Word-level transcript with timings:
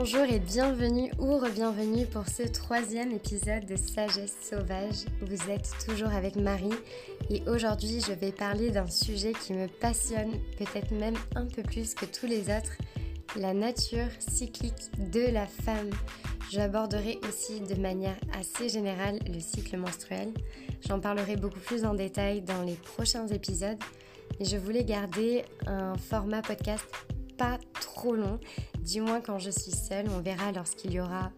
Bonjour 0.00 0.22
et 0.22 0.38
bienvenue 0.38 1.10
ou 1.18 1.38
re-bienvenue 1.38 2.06
pour 2.06 2.28
ce 2.28 2.44
troisième 2.44 3.10
épisode 3.10 3.66
de 3.66 3.74
Sagesse 3.74 4.36
Sauvage. 4.40 5.06
Vous 5.22 5.50
êtes 5.50 5.72
toujours 5.84 6.10
avec 6.10 6.36
Marie 6.36 6.70
et 7.30 7.42
aujourd'hui 7.48 8.00
je 8.06 8.12
vais 8.12 8.30
parler 8.30 8.70
d'un 8.70 8.86
sujet 8.86 9.32
qui 9.32 9.54
me 9.54 9.66
passionne 9.66 10.30
peut-être 10.56 10.92
même 10.92 11.16
un 11.34 11.46
peu 11.46 11.64
plus 11.64 11.94
que 11.94 12.04
tous 12.04 12.26
les 12.26 12.42
autres, 12.42 12.78
la 13.34 13.52
nature 13.54 14.06
cyclique 14.20 14.88
de 15.10 15.32
la 15.32 15.48
femme. 15.48 15.90
J'aborderai 16.52 17.18
aussi 17.28 17.58
de 17.58 17.74
manière 17.74 18.16
assez 18.38 18.68
générale 18.68 19.18
le 19.26 19.40
cycle 19.40 19.78
menstruel. 19.78 20.32
J'en 20.86 21.00
parlerai 21.00 21.34
beaucoup 21.34 21.58
plus 21.58 21.84
en 21.84 21.94
détail 21.94 22.42
dans 22.42 22.62
les 22.62 22.76
prochains 22.76 23.26
épisodes. 23.26 23.78
Je 24.40 24.58
voulais 24.58 24.84
garder 24.84 25.44
un 25.66 25.96
format 25.96 26.40
podcast 26.40 26.86
pas 27.36 27.58
trop 27.98 28.14
long, 28.14 28.38
du 28.78 29.00
moins 29.00 29.20
quand 29.20 29.40
je 29.40 29.50
suis 29.50 29.72
seule. 29.72 30.06
On 30.16 30.20
verra 30.20 30.52
lorsqu'il 30.52 30.92
y 30.92 31.00
aura 31.00 31.32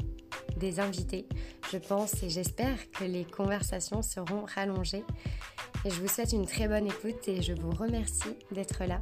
des 0.59 0.78
invités. 0.78 1.27
Je 1.73 1.78
pense 1.78 2.23
et 2.23 2.28
j'espère 2.28 2.91
que 2.91 3.05
les 3.05 3.24
conversations 3.24 4.02
seront 4.02 4.45
rallongées. 4.45 5.05
Et 5.86 5.91
je 5.91 5.98
vous 6.02 6.09
souhaite 6.09 6.33
une 6.33 6.45
très 6.45 6.69
bonne 6.69 6.86
écoute 6.86 7.27
et 7.28 7.41
je 7.41 7.55
vous 7.55 7.70
remercie 7.70 8.36
d'être 8.52 8.84
là. 8.84 9.00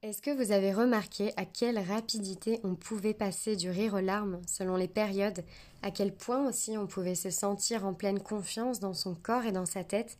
Est-ce 0.00 0.22
que 0.22 0.30
vous 0.30 0.52
avez 0.52 0.72
remarqué 0.72 1.32
à 1.36 1.44
quelle 1.44 1.78
rapidité 1.78 2.60
on 2.64 2.74
pouvait 2.74 3.12
passer 3.12 3.54
du 3.54 3.68
rire 3.68 3.92
aux 3.94 4.00
larmes 4.00 4.40
selon 4.46 4.76
les 4.76 4.88
périodes, 4.88 5.44
à 5.82 5.90
quel 5.90 6.14
point 6.14 6.48
aussi 6.48 6.78
on 6.78 6.86
pouvait 6.86 7.14
se 7.14 7.30
sentir 7.30 7.84
en 7.84 7.92
pleine 7.92 8.20
confiance 8.20 8.80
dans 8.80 8.94
son 8.94 9.14
corps 9.14 9.44
et 9.44 9.52
dans 9.52 9.66
sa 9.66 9.84
tête, 9.84 10.16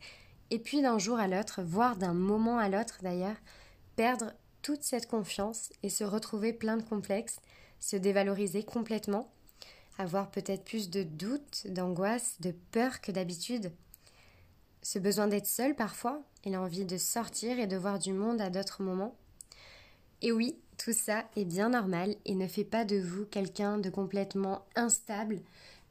et 0.51 0.59
puis 0.59 0.81
d'un 0.81 0.97
jour 0.97 1.17
à 1.17 1.27
l'autre, 1.27 1.61
voire 1.63 1.95
d'un 1.97 2.13
moment 2.13 2.57
à 2.57 2.69
l'autre 2.69 2.99
d'ailleurs, 3.01 3.37
perdre 3.95 4.33
toute 4.61 4.83
cette 4.83 5.07
confiance 5.07 5.69
et 5.83 5.89
se 5.89 6.03
retrouver 6.03 6.53
plein 6.53 6.77
de 6.77 6.83
complexes, 6.83 7.39
se 7.79 7.95
dévaloriser 7.95 8.63
complètement, 8.63 9.31
avoir 9.97 10.31
peut-être 10.31 10.63
plus 10.63 10.89
de 10.89 11.03
doutes, 11.03 11.67
d'angoisse, 11.67 12.41
de 12.41 12.51
peur 12.71 13.01
que 13.01 13.11
d'habitude, 13.11 13.71
ce 14.81 14.99
besoin 14.99 15.27
d'être 15.27 15.47
seul 15.47 15.75
parfois, 15.75 16.21
et 16.43 16.51
l'envie 16.51 16.85
de 16.85 16.97
sortir 16.97 17.57
et 17.57 17.65
de 17.65 17.75
voir 17.75 17.97
du 17.97 18.13
monde 18.13 18.39
à 18.39 18.51
d'autres 18.51 18.83
moments. 18.83 19.15
Et 20.21 20.31
oui, 20.31 20.59
tout 20.77 20.93
ça 20.93 21.25
est 21.35 21.45
bien 21.45 21.69
normal 21.69 22.15
et 22.25 22.35
ne 22.35 22.47
fait 22.47 22.63
pas 22.63 22.85
de 22.85 22.97
vous 22.97 23.25
quelqu'un 23.25 23.79
de 23.79 23.89
complètement 23.89 24.63
instable, 24.75 25.41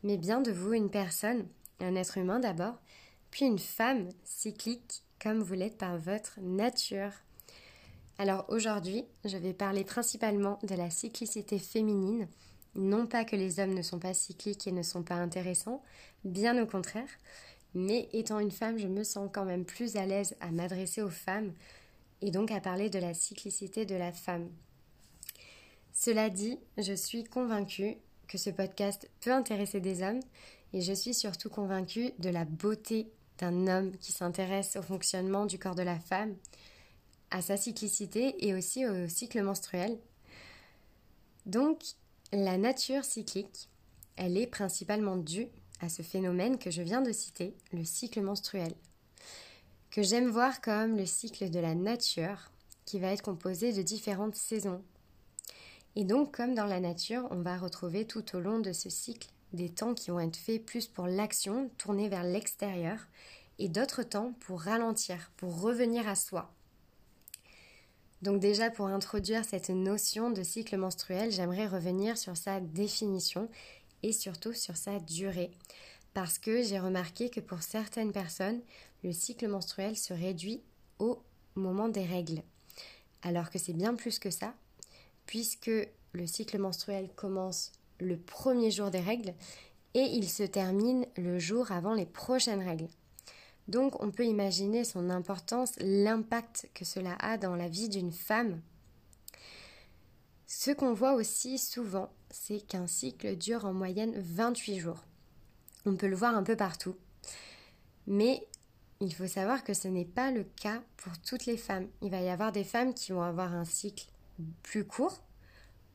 mais 0.05 0.17
bien 0.17 0.41
de 0.41 0.53
vous 0.53 0.75
une 0.75 0.91
personne, 0.91 1.47
un 1.81 1.97
être 1.97 2.19
humain 2.19 2.39
d'abord, 2.39 2.79
puis 3.35 3.47
une 3.47 3.59
femme 3.59 4.11
cyclique 4.23 5.03
comme 5.21 5.43
vous 5.43 5.55
l'êtes 5.55 5.77
par 5.77 5.99
votre 5.99 6.39
nature. 6.41 7.11
Alors 8.17 8.45
aujourd'hui, 8.47 9.07
je 9.25 9.37
vais 9.37 9.53
parler 9.53 9.83
principalement 9.83 10.61
de 10.63 10.77
la 10.77 10.89
cyclicité 10.89 11.59
féminine. 11.59 12.29
Non 12.77 13.09
pas 13.09 13.25
que 13.25 13.35
les 13.35 13.59
hommes 13.59 13.75
ne 13.75 13.83
sont 13.83 13.99
pas 13.99 14.15
cycliques 14.15 14.69
et 14.69 14.73
ne 14.73 14.85
sont 14.85 15.03
pas 15.03 15.17
intéressants, 15.17 15.83
bien 16.25 16.63
au 16.63 16.67
contraire, 16.67 17.09
mais 17.75 18.09
étant 18.13 18.39
une 18.39 18.53
femme, 18.53 18.79
je 18.79 18.87
me 18.87 19.03
sens 19.03 19.29
quand 19.35 19.45
même 19.45 19.65
plus 19.65 19.97
à 19.97 20.07
l'aise 20.07 20.37
à 20.41 20.53
m'adresser 20.53 21.03
aux 21.03 21.11
femmes 21.11 21.53
et 22.23 22.31
donc 22.31 22.53
à 22.53 22.61
parler 22.61 22.89
de 22.89 23.01
la 23.01 23.15
cyclicité 23.15 23.85
de 23.85 23.97
la 23.97 24.13
femme. 24.13 24.49
Cela 25.93 26.31
dit, 26.31 26.61
je 26.79 26.93
suis 26.93 27.25
convaincue 27.25 27.97
que 28.29 28.39
ce 28.39 28.51
podcast 28.51 29.11
peut 29.23 29.33
intéresser 29.33 29.81
des 29.81 30.05
hommes 30.05 30.21
et 30.73 30.83
je 30.83 30.93
suis 30.93 31.15
surtout 31.15 31.51
convaincue 31.51 32.13
de 32.21 32.31
la 32.31 32.45
beauté 32.45 33.09
d'un 33.39 33.67
homme 33.67 33.97
qui 33.99 34.13
s'intéresse 34.13 34.77
au 34.77 34.83
fonctionnement 34.83 35.47
du 35.47 35.59
corps 35.59 35.75
de 35.75 35.83
la 35.83 35.99
femme, 35.99 36.35
à 37.31 37.43
sa 37.43 37.57
cyclicité 37.57 38.47
et 38.47 38.55
aussi 38.55 38.87
au 38.87 39.09
cycle 39.09 39.43
menstruel. 39.43 39.99
Donc, 41.47 41.83
la 42.33 42.59
nature 42.59 43.05
cyclique, 43.05 43.69
elle 44.17 44.37
est 44.37 44.47
principalement 44.47 45.17
due 45.17 45.49
à 45.81 45.89
ce 45.89 46.03
phénomène 46.03 46.59
que 46.59 46.71
je 46.71 46.83
viens 46.83 47.03
de 47.03 47.13
citer, 47.13 47.55
le 47.73 47.85
cycle 47.85 48.21
menstruel 48.21 48.73
que 49.95 50.03
j'aime 50.03 50.29
voir 50.29 50.61
comme 50.61 50.97
le 50.97 51.07
cycle 51.07 51.51
de 51.51 51.61
la 51.61 51.77
nature, 51.77 52.51
qui 52.85 52.99
va 52.99 53.13
être 53.13 53.23
composé 53.23 53.73
de 53.73 53.81
différentes 53.81 54.35
saisons. 54.35 54.83
Et 55.95 56.03
donc, 56.03 56.37
comme 56.37 56.57
dans 56.57 56.67
la 56.67 56.81
nature, 56.81 57.29
on 57.31 57.43
va 57.43 57.57
retrouver 57.57 58.05
tout 58.05 58.35
au 58.35 58.41
long 58.41 58.59
de 58.59 58.73
ce 58.73 58.91
cycle 58.91 59.29
des 59.55 59.71
temps 59.71 59.95
qui 59.95 60.11
vont 60.11 60.21
être 60.21 60.37
faits 60.37 60.65
plus 60.65 60.87
pour 60.87 61.07
l'action, 61.07 61.71
tournés 61.79 62.09
vers 62.09 62.25
l'extérieur, 62.25 62.99
et 63.59 63.69
d'autres 63.69 64.03
temps 64.03 64.33
pour 64.41 64.63
ralentir, 64.63 65.31
pour 65.37 65.61
revenir 65.61 66.09
à 66.09 66.15
soi. 66.15 66.53
Donc 68.23 68.41
déjà, 68.41 68.71
pour 68.71 68.87
introduire 68.87 69.45
cette 69.45 69.71
notion 69.71 70.31
de 70.31 70.43
cycle 70.43 70.77
menstruel, 70.77 71.31
j'aimerais 71.31 71.67
revenir 71.67 72.17
sur 72.17 72.37
sa 72.37 72.61
définition 72.61 73.49
et 74.03 74.13
surtout 74.13 74.55
sur 74.55 74.77
sa 74.77 74.99
durée. 74.99 75.51
Parce 76.15 76.39
que 76.39 76.63
j'ai 76.63 76.79
remarqué 76.79 77.29
que 77.29 77.41
pour 77.41 77.63
certaines 77.63 78.13
personnes, 78.13 78.63
le 79.03 79.13
cycle 79.13 79.49
menstruel 79.49 79.97
se 79.97 80.15
réduit 80.15 80.63
au 80.99 81.23
moment 81.55 81.89
des 81.89 82.05
règles. 82.05 82.43
Alors 83.23 83.51
que 83.51 83.59
c'est 83.59 83.73
bien 83.73 83.95
plus 83.95 84.19
que 84.19 84.31
ça, 84.31 84.55
puisque 85.27 85.71
le 86.13 86.27
cycle 86.27 86.59
menstruel 86.59 87.11
commence 87.15 87.73
le 88.01 88.17
premier 88.17 88.71
jour 88.71 88.91
des 88.91 89.01
règles 89.01 89.35
et 89.95 90.03
il 90.03 90.29
se 90.29 90.43
termine 90.43 91.07
le 91.17 91.39
jour 91.39 91.73
avant 91.73 91.95
les 91.95 92.07
prochaines 92.07 92.63
règles. 92.63 92.89
Donc 93.69 94.03
on 94.03 94.11
peut 94.11 94.27
imaginer 94.27 94.85
son 94.85 95.09
importance, 95.11 95.73
l'impact 95.79 96.69
que 96.75 96.85
cela 96.85 97.17
a 97.21 97.39
dans 97.39 97.57
la 97.57 97.69
vie 97.69 97.89
d'une 97.89 98.13
femme. 98.13 98.61
Ce 100.47 100.71
qu'on 100.71 100.93
voit 100.93 101.15
aussi 101.15 101.59
souvent, 101.59 102.11
c'est 102.31 102.61
qu'un 102.61 102.87
cycle 102.87 103.37
dure 103.37 103.65
en 103.65 103.73
moyenne 103.73 104.15
28 104.17 104.79
jours. 104.79 105.05
On 105.87 105.97
peut 105.97 106.09
le 106.09 106.17
voir 106.17 106.37
un 106.37 106.43
peu 106.43 106.57
partout. 106.57 106.97
Mais 108.07 108.47
il 109.01 109.15
faut 109.15 109.27
savoir 109.27 109.65
que 109.65 109.75
ce 109.75 109.89
n'est 109.89 110.05
pas 110.05 110.31
le 110.31 110.45
cas 110.45 110.83
pour 110.97 111.19
toutes 111.19 111.47
les 111.47 111.57
femmes. 111.57 111.89
Il 112.03 112.11
va 112.11 112.21
y 112.21 112.29
avoir 112.29 112.53
des 112.53 112.65
femmes 112.65 112.95
qui 112.95 113.13
vont 113.13 113.23
avoir 113.23 113.55
un 113.55 113.65
cycle 113.65 114.07
plus 114.63 114.85
court, 114.85 115.23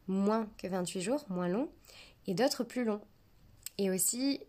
moins 0.10 0.50
que 0.58 0.68
28 0.68 1.02
jours, 1.02 1.26
moins 1.30 1.48
long, 1.48 1.70
et 2.28 2.34
d'autres 2.34 2.66
plus 2.66 2.84
longs. 2.84 3.02
Et 3.78 3.90
aussi, 3.90 4.42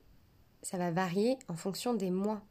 ça 0.62 0.78
va 0.78 0.90
varier 0.90 1.38
en 1.48 1.54
fonction 1.54 1.94
des 1.94 2.10
mois. 2.10 2.42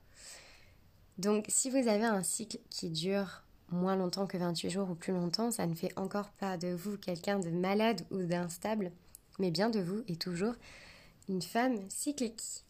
Donc 1.17 1.45
si 1.49 1.69
vous 1.69 1.89
avez 1.89 2.05
un 2.05 2.23
cycle 2.23 2.59
qui 2.69 2.89
dure 2.89 3.43
moins 3.71 3.95
longtemps 3.95 4.27
que 4.27 4.37
28 4.37 4.69
jours 4.69 4.89
ou 4.89 4.95
plus 4.95 5.13
longtemps, 5.13 5.51
ça 5.51 5.67
ne 5.67 5.75
fait 5.75 5.91
encore 5.97 6.29
pas 6.31 6.57
de 6.57 6.69
vous 6.69 6.97
quelqu'un 6.97 7.39
de 7.39 7.49
malade 7.49 8.01
ou 8.09 8.23
d'instable, 8.23 8.91
mais 9.37 9.51
bien 9.51 9.69
de 9.69 9.81
vous 9.81 10.03
et 10.07 10.15
toujours 10.15 10.53
une 11.27 11.41
femme 11.41 11.77
cyclique. 11.89 12.63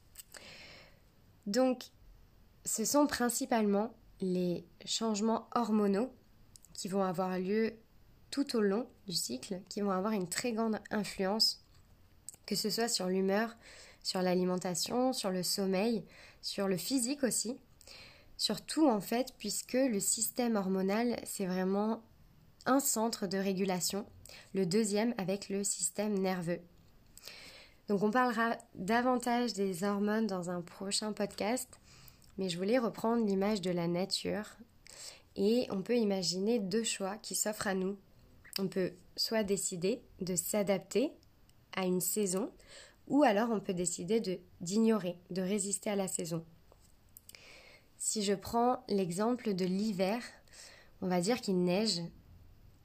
Donc 1.46 1.86
ce 2.66 2.86
sont 2.86 3.08
principalement 3.08 3.94
les 4.22 4.66
changements 4.86 5.48
hormonaux 5.56 6.12
qui 6.74 6.88
vont 6.88 7.04
avoir 7.04 7.38
lieu 7.38 7.74
tout 8.32 8.56
au 8.56 8.62
long 8.62 8.88
du 9.08 9.14
cycle, 9.14 9.62
qui 9.70 9.82
vont 9.82 9.92
avoir 9.92 10.14
une 10.14 10.30
très 10.30 10.52
grande 10.52 10.80
influence, 10.92 11.64
que 12.46 12.56
ce 12.56 12.70
soit 12.70 12.88
sur 12.88 13.08
l'humeur, 13.08 13.56
sur 14.04 14.22
l'alimentation, 14.22 15.14
sur 15.14 15.32
le 15.32 15.44
sommeil, 15.44 16.04
sur 16.42 16.68
le 16.68 16.78
physique 16.78 17.24
aussi. 17.24 17.58
Surtout 18.38 18.88
en 18.88 19.02
fait, 19.02 19.34
puisque 19.38 19.74
le 19.74 20.00
système 20.00 20.56
hormonal, 20.56 21.20
c'est 21.26 21.46
vraiment 21.46 22.02
un 22.66 22.80
centre 22.80 23.28
de 23.28 23.38
régulation, 23.38 24.06
le 24.54 24.66
deuxième 24.66 25.14
avec 25.18 25.50
le 25.50 25.64
système 25.64 26.18
nerveux. 26.18 26.62
Donc 27.88 28.04
on 28.04 28.12
parlera 28.12 28.56
davantage 28.76 29.54
des 29.54 29.84
hormones 29.84 30.28
dans 30.28 30.50
un 30.52 30.62
prochain 30.62 31.12
podcast, 31.12 31.80
mais 32.38 32.48
je 32.48 32.58
voulais 32.58 32.78
reprendre 32.78 33.26
l'image 33.26 33.62
de 33.62 33.72
la 33.72 33.88
nature 33.88 34.56
et 35.36 35.68
on 35.72 35.82
peut 35.82 35.98
imaginer 35.98 36.60
deux 36.60 36.84
choix 36.84 37.18
qui 37.18 37.36
s'offrent 37.36 37.68
à 37.68 37.74
nous. 37.74 37.98
On 38.58 38.68
peut 38.68 38.94
soit 39.16 39.44
décider 39.44 40.02
de 40.22 40.36
s'adapter 40.36 41.12
à 41.76 41.86
une 41.86 42.02
saison 42.02 42.52
ou 43.08 43.24
alors 43.24 43.50
on 43.52 43.60
peut 43.60 43.74
décider 43.74 44.20
de 44.20 44.40
d'ignorer, 44.62 45.18
de 45.30 45.42
résister 45.42 45.90
à 45.90 45.96
la 45.96 46.08
saison. 46.08 46.46
Si 47.98 48.24
je 48.24 48.34
prends 48.34 48.84
l'exemple 48.88 49.54
de 49.54 49.66
l'hiver, 49.66 50.22
on 51.02 51.08
va 51.08 51.22
dire 51.22 51.42
qu'il 51.42 51.64
neige. 51.64 52.02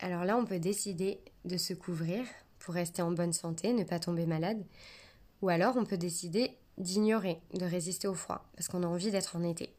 Alors 0.01 0.25
là, 0.25 0.37
on 0.37 0.45
peut 0.45 0.59
décider 0.59 1.21
de 1.45 1.57
se 1.57 1.73
couvrir 1.73 2.25
pour 2.59 2.75
rester 2.75 3.03
en 3.03 3.13
bonne 3.13 3.33
santé, 3.33 3.73
ne 3.73 3.85
pas 3.85 4.01
tomber 4.01 4.27
malade. 4.27 4.65
Ou 5.43 5.51
alors, 5.51 5.77
on 5.77 5.85
peut 5.85 5.97
décider 5.97 6.57
d'ignorer, 6.79 7.41
de 7.53 7.65
résister 7.65 8.09
au 8.09 8.15
froid, 8.15 8.45
parce 8.57 8.69
qu'on 8.69 8.83
a 8.83 8.87
envie 8.87 9.11
d'être 9.11 9.37
en 9.37 9.45
été. 9.45 9.73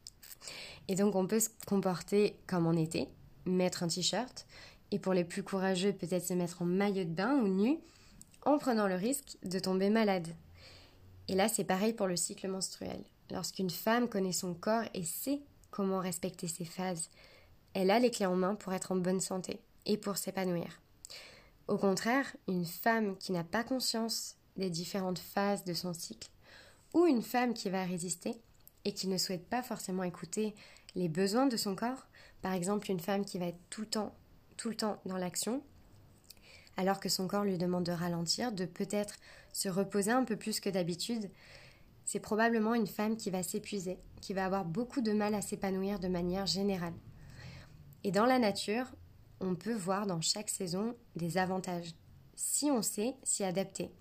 Et 0.87 0.95
donc 0.95 1.15
on 1.15 1.27
peut 1.27 1.39
se 1.39 1.49
comporter 1.65 2.37
comme 2.47 2.67
en 2.67 2.73
été, 2.73 3.09
mettre 3.45 3.83
un 3.83 3.87
t-shirt, 3.87 4.45
et 4.91 4.99
pour 4.99 5.13
les 5.13 5.23
plus 5.23 5.43
courageux, 5.43 5.93
peut-être 5.93 6.25
se 6.25 6.33
mettre 6.33 6.61
en 6.61 6.65
maillot 6.65 7.03
de 7.03 7.09
bain 7.09 7.35
ou 7.35 7.47
nu, 7.47 7.79
en 8.45 8.57
prenant 8.57 8.87
le 8.87 8.95
risque 8.95 9.37
de 9.43 9.59
tomber 9.59 9.89
malade. 9.89 10.27
Et 11.27 11.35
là, 11.35 11.47
c'est 11.47 11.63
pareil 11.63 11.93
pour 11.93 12.07
le 12.07 12.15
cycle 12.15 12.47
menstruel. 12.47 13.03
Lorsqu'une 13.31 13.71
femme 13.71 14.07
connaît 14.07 14.31
son 14.31 14.53
corps 14.53 14.85
et 14.93 15.03
sait 15.03 15.41
comment 15.71 15.99
respecter 15.99 16.47
ses 16.47 16.65
phases, 16.65 17.09
elle 17.73 17.91
a 17.91 17.99
les 17.99 18.11
clés 18.11 18.27
en 18.27 18.35
main 18.35 18.55
pour 18.55 18.73
être 18.73 18.91
en 18.91 18.95
bonne 18.95 19.19
santé, 19.19 19.59
et 19.85 19.97
pour 19.97 20.17
s'épanouir. 20.17 20.81
Au 21.67 21.77
contraire, 21.77 22.35
une 22.47 22.65
femme 22.65 23.17
qui 23.17 23.31
n'a 23.31 23.43
pas 23.43 23.63
conscience 23.63 24.37
des 24.55 24.69
différentes 24.69 25.19
phases 25.19 25.63
de 25.63 25.73
son 25.73 25.93
cycle, 25.93 26.29
ou 26.93 27.05
une 27.05 27.21
femme 27.21 27.53
qui 27.53 27.69
va 27.69 27.83
résister 27.83 28.35
et 28.85 28.93
qui 28.93 29.07
ne 29.07 29.17
souhaite 29.17 29.47
pas 29.47 29.63
forcément 29.63 30.03
écouter 30.03 30.55
les 30.95 31.09
besoins 31.09 31.47
de 31.47 31.57
son 31.57 31.75
corps, 31.75 32.07
par 32.41 32.53
exemple 32.53 32.89
une 32.91 32.99
femme 32.99 33.25
qui 33.25 33.39
va 33.39 33.47
être 33.47 33.59
tout 33.69 33.81
le 33.81 33.87
temps, 33.87 34.15
tout 34.57 34.69
le 34.69 34.75
temps 34.75 34.99
dans 35.05 35.17
l'action, 35.17 35.61
alors 36.77 36.99
que 36.99 37.09
son 37.09 37.27
corps 37.27 37.43
lui 37.43 37.57
demande 37.57 37.85
de 37.85 37.91
ralentir, 37.91 38.51
de 38.51 38.65
peut-être 38.65 39.15
se 39.53 39.69
reposer 39.69 40.11
un 40.11 40.23
peu 40.23 40.35
plus 40.35 40.59
que 40.59 40.69
d'habitude, 40.69 41.29
c'est 42.03 42.19
probablement 42.19 42.75
une 42.75 42.87
femme 42.87 43.17
qui 43.17 43.31
va 43.31 43.43
s'épuiser, 43.43 43.97
qui 44.21 44.33
va 44.33 44.45
avoir 44.45 44.65
beaucoup 44.65 45.01
de 45.01 45.13
mal 45.13 45.33
à 45.33 45.41
s'épanouir 45.41 45.99
de 45.99 46.07
manière 46.07 46.45
générale. 46.45 46.93
Et 48.03 48.11
dans 48.11 48.25
la 48.25 48.37
nature, 48.37 48.85
on 49.39 49.55
peut 49.55 49.73
voir 49.73 50.05
dans 50.05 50.21
chaque 50.21 50.49
saison 50.49 50.95
des 51.15 51.37
avantages, 51.37 51.95
si 52.35 52.69
on 52.69 52.81
sait 52.81 53.15
s'y 53.23 53.43
adapter. 53.43 53.91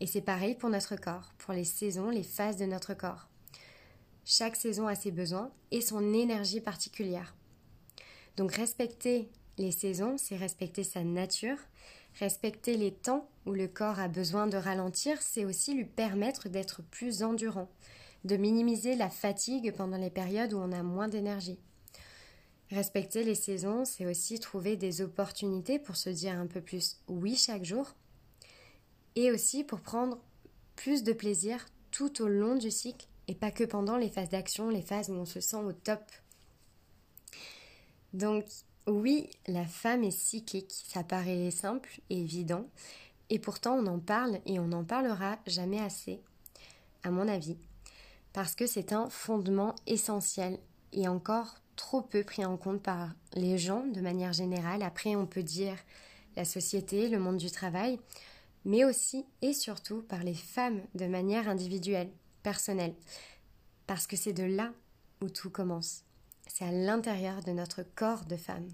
Et 0.00 0.06
c'est 0.06 0.22
pareil 0.22 0.54
pour 0.54 0.70
notre 0.70 0.96
corps, 0.96 1.34
pour 1.38 1.52
les 1.52 1.64
saisons, 1.64 2.08
les 2.10 2.22
phases 2.22 2.56
de 2.56 2.66
notre 2.66 2.94
corps. 2.94 3.28
Chaque 4.24 4.56
saison 4.56 4.86
a 4.86 4.94
ses 4.94 5.10
besoins 5.10 5.52
et 5.70 5.80
son 5.80 6.14
énergie 6.14 6.60
particulière. 6.60 7.34
Donc 8.36 8.52
respecter 8.52 9.30
les 9.58 9.70
saisons, 9.70 10.16
c'est 10.18 10.36
respecter 10.36 10.84
sa 10.84 11.04
nature. 11.04 11.58
Respecter 12.18 12.76
les 12.76 12.92
temps 12.92 13.28
où 13.46 13.52
le 13.52 13.66
corps 13.66 13.98
a 13.98 14.08
besoin 14.08 14.46
de 14.46 14.56
ralentir, 14.56 15.20
c'est 15.20 15.44
aussi 15.44 15.74
lui 15.74 15.84
permettre 15.84 16.48
d'être 16.48 16.82
plus 16.82 17.22
endurant, 17.22 17.68
de 18.24 18.36
minimiser 18.36 18.94
la 18.94 19.10
fatigue 19.10 19.72
pendant 19.72 19.96
les 19.96 20.10
périodes 20.10 20.52
où 20.52 20.58
on 20.58 20.72
a 20.72 20.82
moins 20.82 21.08
d'énergie. 21.08 21.58
Respecter 22.70 23.24
les 23.24 23.34
saisons, 23.34 23.84
c'est 23.84 24.06
aussi 24.06 24.38
trouver 24.38 24.76
des 24.76 25.02
opportunités 25.02 25.78
pour 25.78 25.96
se 25.96 26.10
dire 26.10 26.38
un 26.38 26.46
peu 26.46 26.60
plus 26.60 27.00
oui 27.08 27.36
chaque 27.36 27.64
jour 27.64 27.94
et 29.16 29.30
aussi 29.30 29.64
pour 29.64 29.80
prendre 29.80 30.18
plus 30.76 31.02
de 31.02 31.12
plaisir 31.12 31.66
tout 31.90 32.22
au 32.22 32.28
long 32.28 32.56
du 32.56 32.70
cycle 32.70 33.06
et 33.28 33.34
pas 33.34 33.50
que 33.50 33.64
pendant 33.64 33.96
les 33.96 34.08
phases 34.08 34.30
d'action, 34.30 34.70
les 34.70 34.82
phases 34.82 35.10
où 35.10 35.14
on 35.14 35.24
se 35.24 35.40
sent 35.40 35.56
au 35.56 35.72
top. 35.72 36.02
Donc 38.12 38.44
oui, 38.86 39.30
la 39.46 39.64
femme 39.64 40.04
est 40.04 40.10
cyclique, 40.10 40.72
ça 40.86 41.02
paraît 41.02 41.50
simple 41.50 42.00
et 42.10 42.20
évident, 42.20 42.66
et 43.30 43.38
pourtant 43.38 43.74
on 43.76 43.86
en 43.86 43.98
parle 43.98 44.40
et 44.46 44.58
on 44.58 44.68
n'en 44.68 44.84
parlera 44.84 45.38
jamais 45.46 45.80
assez, 45.80 46.20
à 47.02 47.10
mon 47.10 47.26
avis, 47.28 47.56
parce 48.32 48.54
que 48.54 48.66
c'est 48.66 48.92
un 48.92 49.08
fondement 49.08 49.74
essentiel 49.86 50.58
et 50.92 51.08
encore 51.08 51.56
trop 51.76 52.02
peu 52.02 52.22
pris 52.22 52.44
en 52.44 52.56
compte 52.56 52.82
par 52.82 53.10
les 53.34 53.58
gens 53.58 53.84
de 53.86 54.00
manière 54.00 54.32
générale. 54.32 54.82
Après, 54.82 55.16
on 55.16 55.26
peut 55.26 55.42
dire 55.42 55.76
la 56.36 56.44
société, 56.44 57.08
le 57.08 57.18
monde 57.18 57.36
du 57.36 57.50
travail, 57.50 57.98
mais 58.64 58.84
aussi 58.84 59.24
et 59.42 59.52
surtout 59.52 60.02
par 60.02 60.22
les 60.22 60.34
femmes 60.34 60.82
de 60.94 61.06
manière 61.06 61.48
individuelle, 61.48 62.10
personnelle, 62.42 62.94
parce 63.86 64.06
que 64.06 64.16
c'est 64.16 64.32
de 64.32 64.44
là 64.44 64.72
où 65.20 65.28
tout 65.28 65.50
commence. 65.50 66.03
C'est 66.46 66.64
à 66.64 66.72
l'intérieur 66.72 67.42
de 67.42 67.52
notre 67.52 67.82
corps 67.82 68.24
de 68.24 68.36
femme. 68.36 68.68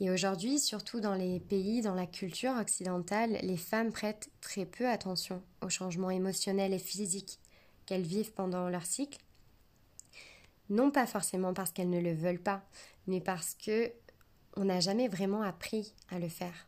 Et 0.00 0.10
aujourd'hui, 0.10 0.58
surtout 0.58 1.00
dans 1.00 1.14
les 1.14 1.38
pays, 1.38 1.80
dans 1.80 1.94
la 1.94 2.06
culture 2.06 2.56
occidentale, 2.56 3.38
les 3.42 3.56
femmes 3.56 3.92
prêtent 3.92 4.30
très 4.40 4.66
peu 4.66 4.88
attention 4.88 5.42
aux 5.60 5.68
changements 5.68 6.10
émotionnels 6.10 6.72
et 6.72 6.78
physiques 6.78 7.38
qu'elles 7.86 8.02
vivent 8.02 8.32
pendant 8.32 8.68
leur 8.68 8.84
cycle. 8.84 9.20
Non 10.70 10.90
pas 10.90 11.06
forcément 11.06 11.54
parce 11.54 11.70
qu'elles 11.70 11.90
ne 11.90 12.00
le 12.00 12.14
veulent 12.14 12.42
pas, 12.42 12.64
mais 13.06 13.20
parce 13.20 13.54
que 13.54 13.92
on 14.56 14.64
n'a 14.64 14.80
jamais 14.80 15.08
vraiment 15.08 15.42
appris 15.42 15.94
à 16.10 16.18
le 16.18 16.28
faire. 16.28 16.66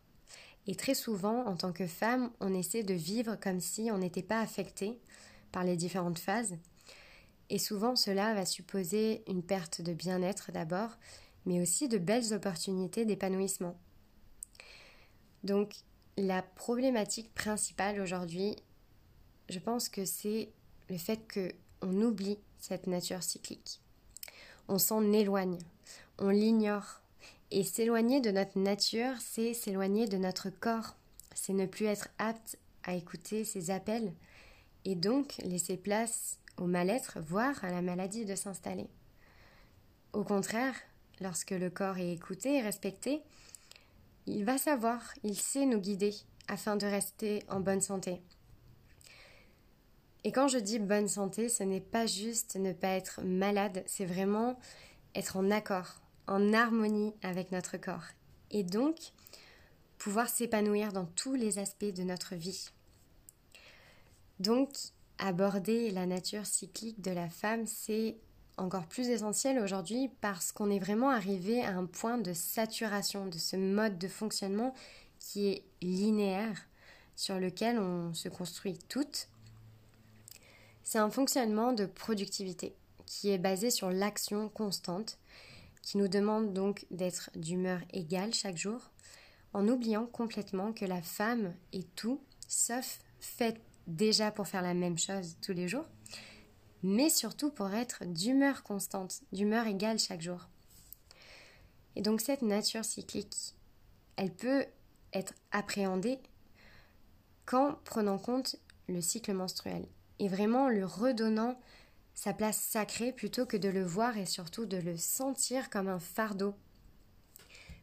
Et 0.66 0.74
très 0.74 0.94
souvent, 0.94 1.44
en 1.46 1.56
tant 1.56 1.72
que 1.72 1.86
femme, 1.86 2.30
on 2.40 2.54
essaie 2.54 2.82
de 2.82 2.94
vivre 2.94 3.36
comme 3.36 3.60
si 3.60 3.90
on 3.90 3.98
n'était 3.98 4.22
pas 4.22 4.40
affecté 4.40 4.98
par 5.52 5.64
les 5.64 5.76
différentes 5.76 6.18
phases. 6.18 6.56
Et 7.50 7.58
souvent, 7.58 7.96
cela 7.96 8.34
va 8.34 8.46
supposer 8.46 9.22
une 9.28 9.42
perte 9.42 9.82
de 9.82 9.92
bien-être 9.92 10.50
d'abord, 10.52 10.96
mais 11.46 11.60
aussi 11.60 11.88
de 11.88 11.98
belles 11.98 12.32
opportunités 12.32 13.04
d'épanouissement. 13.04 13.76
Donc, 15.42 15.74
la 16.16 16.42
problématique 16.42 17.34
principale 17.34 18.00
aujourd'hui, 18.00 18.56
je 19.48 19.58
pense 19.58 19.88
que 19.88 20.04
c'est 20.04 20.50
le 20.88 20.96
fait 20.96 21.20
qu'on 21.32 22.02
oublie 22.02 22.38
cette 22.58 22.86
nature 22.86 23.22
cyclique. 23.22 23.80
On 24.68 24.78
s'en 24.78 25.12
éloigne, 25.12 25.58
on 26.18 26.30
l'ignore, 26.30 27.02
et 27.50 27.62
s'éloigner 27.62 28.20
de 28.20 28.30
notre 28.30 28.58
nature, 28.58 29.14
c'est 29.20 29.54
s'éloigner 29.54 30.08
de 30.08 30.16
notre 30.16 30.48
corps, 30.50 30.96
c'est 31.34 31.52
ne 31.52 31.66
plus 31.66 31.86
être 31.86 32.08
apte 32.18 32.58
à 32.84 32.94
écouter 32.94 33.44
ses 33.44 33.70
appels 33.70 34.12
et 34.84 34.94
donc 34.94 35.36
laisser 35.38 35.76
place 35.76 36.38
au 36.56 36.66
mal-être, 36.66 37.18
voire 37.20 37.62
à 37.64 37.70
la 37.70 37.82
maladie 37.82 38.24
de 38.24 38.34
s'installer. 38.34 38.88
Au 40.12 40.24
contraire, 40.24 40.74
lorsque 41.20 41.50
le 41.50 41.70
corps 41.70 41.98
est 41.98 42.12
écouté 42.12 42.56
et 42.56 42.62
respecté, 42.62 43.22
il 44.26 44.44
va 44.44 44.58
savoir, 44.58 45.00
il 45.22 45.36
sait 45.36 45.66
nous 45.66 45.80
guider 45.80 46.14
afin 46.48 46.76
de 46.76 46.86
rester 46.86 47.42
en 47.48 47.60
bonne 47.60 47.80
santé. 47.80 48.22
Et 50.24 50.32
quand 50.32 50.48
je 50.48 50.58
dis 50.58 50.78
bonne 50.78 51.08
santé, 51.08 51.48
ce 51.48 51.62
n'est 51.62 51.80
pas 51.80 52.06
juste 52.06 52.56
ne 52.56 52.72
pas 52.72 52.88
être 52.88 53.20
malade, 53.22 53.82
c'est 53.86 54.06
vraiment 54.06 54.58
être 55.14 55.36
en 55.36 55.50
accord 55.50 56.00
en 56.26 56.52
harmonie 56.54 57.12
avec 57.22 57.52
notre 57.52 57.76
corps 57.76 58.06
et 58.50 58.62
donc 58.62 58.96
pouvoir 59.98 60.28
s'épanouir 60.28 60.92
dans 60.92 61.06
tous 61.06 61.34
les 61.34 61.58
aspects 61.58 61.84
de 61.84 62.02
notre 62.02 62.34
vie. 62.34 62.70
Donc, 64.40 64.70
aborder 65.18 65.90
la 65.90 66.06
nature 66.06 66.46
cyclique 66.46 67.00
de 67.00 67.10
la 67.10 67.28
femme, 67.28 67.66
c'est 67.66 68.16
encore 68.56 68.86
plus 68.86 69.08
essentiel 69.08 69.58
aujourd'hui 69.58 70.10
parce 70.20 70.52
qu'on 70.52 70.70
est 70.70 70.78
vraiment 70.78 71.10
arrivé 71.10 71.62
à 71.62 71.76
un 71.76 71.86
point 71.86 72.18
de 72.18 72.32
saturation 72.32 73.26
de 73.26 73.38
ce 73.38 73.56
mode 73.56 73.98
de 73.98 74.08
fonctionnement 74.08 74.74
qui 75.18 75.48
est 75.48 75.64
linéaire, 75.82 76.66
sur 77.16 77.38
lequel 77.38 77.78
on 77.78 78.12
se 78.14 78.28
construit 78.28 78.78
toutes. 78.88 79.28
C'est 80.82 80.98
un 80.98 81.10
fonctionnement 81.10 81.72
de 81.72 81.86
productivité 81.86 82.74
qui 83.06 83.30
est 83.30 83.38
basé 83.38 83.70
sur 83.70 83.90
l'action 83.90 84.48
constante 84.48 85.18
qui 85.82 85.98
nous 85.98 86.08
demande 86.08 86.52
donc 86.52 86.86
d'être 86.90 87.30
d'humeur 87.36 87.80
égale 87.92 88.32
chaque 88.32 88.56
jour, 88.56 88.90
en 89.52 89.68
oubliant 89.68 90.06
complètement 90.06 90.72
que 90.72 90.84
la 90.84 91.02
femme 91.02 91.54
est 91.72 91.86
tout, 91.94 92.20
sauf 92.48 93.00
faite 93.20 93.60
déjà 93.86 94.30
pour 94.30 94.48
faire 94.48 94.62
la 94.62 94.74
même 94.74 94.98
chose 94.98 95.36
tous 95.40 95.52
les 95.52 95.68
jours, 95.68 95.86
mais 96.82 97.08
surtout 97.08 97.50
pour 97.50 97.72
être 97.72 98.04
d'humeur 98.04 98.62
constante, 98.62 99.22
d'humeur 99.32 99.66
égale 99.66 99.98
chaque 99.98 100.22
jour. 100.22 100.48
Et 101.96 102.02
donc 102.02 102.20
cette 102.20 102.42
nature 102.42 102.84
cyclique, 102.84 103.54
elle 104.16 104.32
peut 104.32 104.66
être 105.12 105.34
appréhendée 105.52 106.18
qu'en 107.46 107.74
prenant 107.84 108.18
compte 108.18 108.56
le 108.88 109.00
cycle 109.00 109.32
menstruel 109.32 109.86
et 110.18 110.28
vraiment 110.28 110.68
le 110.68 110.84
redonnant 110.84 111.58
sa 112.14 112.32
place 112.32 112.58
sacrée 112.58 113.12
plutôt 113.12 113.44
que 113.44 113.56
de 113.56 113.68
le 113.68 113.84
voir 113.84 114.16
et 114.16 114.26
surtout 114.26 114.66
de 114.66 114.76
le 114.76 114.96
sentir 114.96 115.68
comme 115.68 115.88
un 115.88 115.98
fardeau. 115.98 116.54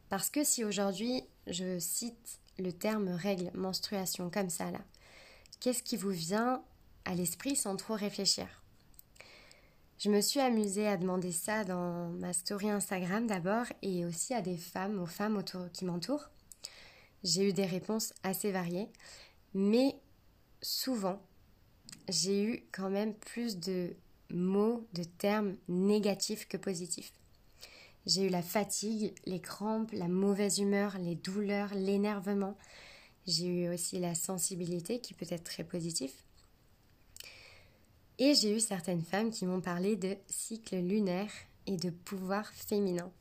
Parce 0.10 0.30
que 0.30 0.44
si 0.44 0.64
aujourd'hui 0.64 1.24
je 1.48 1.80
cite 1.80 2.40
le 2.58 2.72
terme 2.72 3.10
règle, 3.10 3.52
menstruation 3.54 4.30
comme 4.30 4.50
ça 4.50 4.72
là, 4.72 4.82
qu'est-ce 5.62 5.84
qui 5.84 5.96
vous 5.96 6.10
vient 6.10 6.62
à 7.06 7.16
l'esprit 7.16 7.56
sans 7.56 7.78
trop 7.78 7.94
réfléchir? 7.94 8.48
Je 10.00 10.10
me 10.10 10.20
suis 10.20 10.40
amusée 10.40 10.88
à 10.88 10.98
demander 10.98 11.32
ça 11.32 11.64
dans 11.64 12.10
ma 12.10 12.34
story 12.34 12.72
Instagram 12.72 13.28
d'abord 13.28 13.66
et 13.84 14.04
aussi 14.04 14.34
à 14.34 14.42
des 14.42 14.58
femmes, 14.58 15.00
aux 15.00 15.06
femmes 15.06 15.38
autour, 15.38 15.72
qui 15.72 15.86
m'entourent. 15.86 16.30
J'ai 17.24 17.48
eu 17.48 17.54
des 17.54 17.68
réponses 17.68 18.14
assez 18.24 18.52
variées, 18.52 18.90
mais 19.54 19.96
souvent 20.62 21.22
j'ai 22.10 22.44
eu 22.44 22.64
quand 22.72 22.90
même 22.90 23.14
plus 23.14 23.60
de 23.60 23.96
mots, 24.32 24.88
de 24.94 25.04
termes 25.04 25.56
négatifs 25.68 26.48
que 26.48 26.58
positifs. 26.58 27.14
J'ai 28.08 28.26
eu 28.26 28.30
la 28.30 28.42
fatigue, 28.42 29.14
les 29.28 29.40
crampes, 29.40 29.92
la 29.92 30.08
mauvaise 30.08 30.58
humeur, 30.58 30.98
les 30.98 31.14
douleurs, 31.14 31.76
l'énervement. 31.76 32.58
J'ai 33.28 33.48
eu 33.48 33.70
aussi 33.70 34.00
la 34.00 34.16
sensibilité 34.16 35.00
qui 35.00 35.14
peut 35.14 35.26
être 35.30 35.44
très 35.44 35.64
positif. 35.64 36.12
Et 38.18 38.34
j'ai 38.34 38.56
eu 38.56 38.60
certaines 38.60 39.04
femmes 39.04 39.32
qui 39.32 39.46
m'ont 39.46 39.62
parlé 39.62 39.96
de 39.96 40.16
cycle 40.28 40.78
lunaire 40.78 41.32
et 41.66 41.78
de 41.78 41.90
pouvoir 41.90 42.48
féminin. 42.50 43.12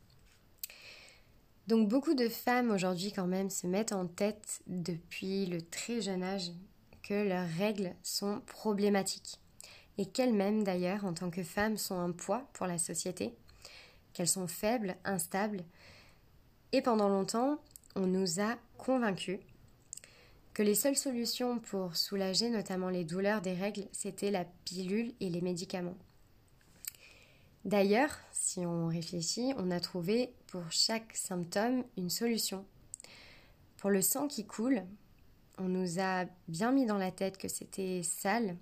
Donc 1.66 1.88
beaucoup 1.88 2.14
de 2.14 2.28
femmes 2.28 2.70
aujourd'hui 2.70 3.12
quand 3.12 3.26
même 3.26 3.50
se 3.50 3.66
mettent 3.66 3.92
en 3.92 4.06
tête 4.06 4.60
depuis 4.66 5.46
le 5.46 5.62
très 5.62 6.00
jeune 6.00 6.22
âge 6.22 6.50
que 7.02 7.14
leurs 7.14 7.48
règles 7.48 7.94
sont 8.02 8.40
problématiques 8.46 9.38
et 10.00 10.06
qu'elles-mêmes 10.06 10.64
d'ailleurs, 10.64 11.04
en 11.04 11.12
tant 11.12 11.30
que 11.30 11.42
femmes, 11.42 11.76
sont 11.76 11.98
un 11.98 12.10
poids 12.10 12.48
pour 12.54 12.66
la 12.66 12.78
société, 12.78 13.34
qu'elles 14.12 14.28
sont 14.28 14.46
faibles, 14.46 14.96
instables, 15.04 15.62
Et 16.72 16.82
pendant 16.82 17.08
longtemps, 17.08 17.58
on 17.96 18.06
nous 18.06 18.40
a 18.40 18.56
convaincus 18.78 19.40
que 20.54 20.62
les 20.62 20.74
seules 20.74 20.96
solutions 20.96 21.58
pour 21.58 21.96
soulager 21.96 22.50
notamment 22.50 22.88
les 22.88 23.04
douleurs 23.04 23.40
des 23.40 23.54
règles, 23.54 23.86
c'était 23.92 24.30
la 24.30 24.44
pilule 24.64 25.12
et 25.20 25.30
les 25.30 25.40
médicaments. 25.40 25.96
D'ailleurs, 27.64 28.16
si 28.32 28.60
on 28.60 28.88
réfléchit, 28.88 29.52
on 29.58 29.70
a 29.70 29.80
trouvé 29.80 30.32
pour 30.46 30.70
chaque 30.70 31.14
symptôme 31.14 31.84
une 31.96 32.10
solution. 32.10 32.64
Pour 33.76 33.90
le 33.90 34.02
sang 34.02 34.28
qui 34.28 34.46
coule, 34.46 34.82
on 35.58 35.68
nous 35.68 36.00
a 36.00 36.24
bien 36.48 36.72
mis 36.72 36.86
dans 36.86 36.98
la 36.98 37.10
tête 37.10 37.36
que 37.36 37.48
c'était 37.48 38.02
sale 38.02 38.56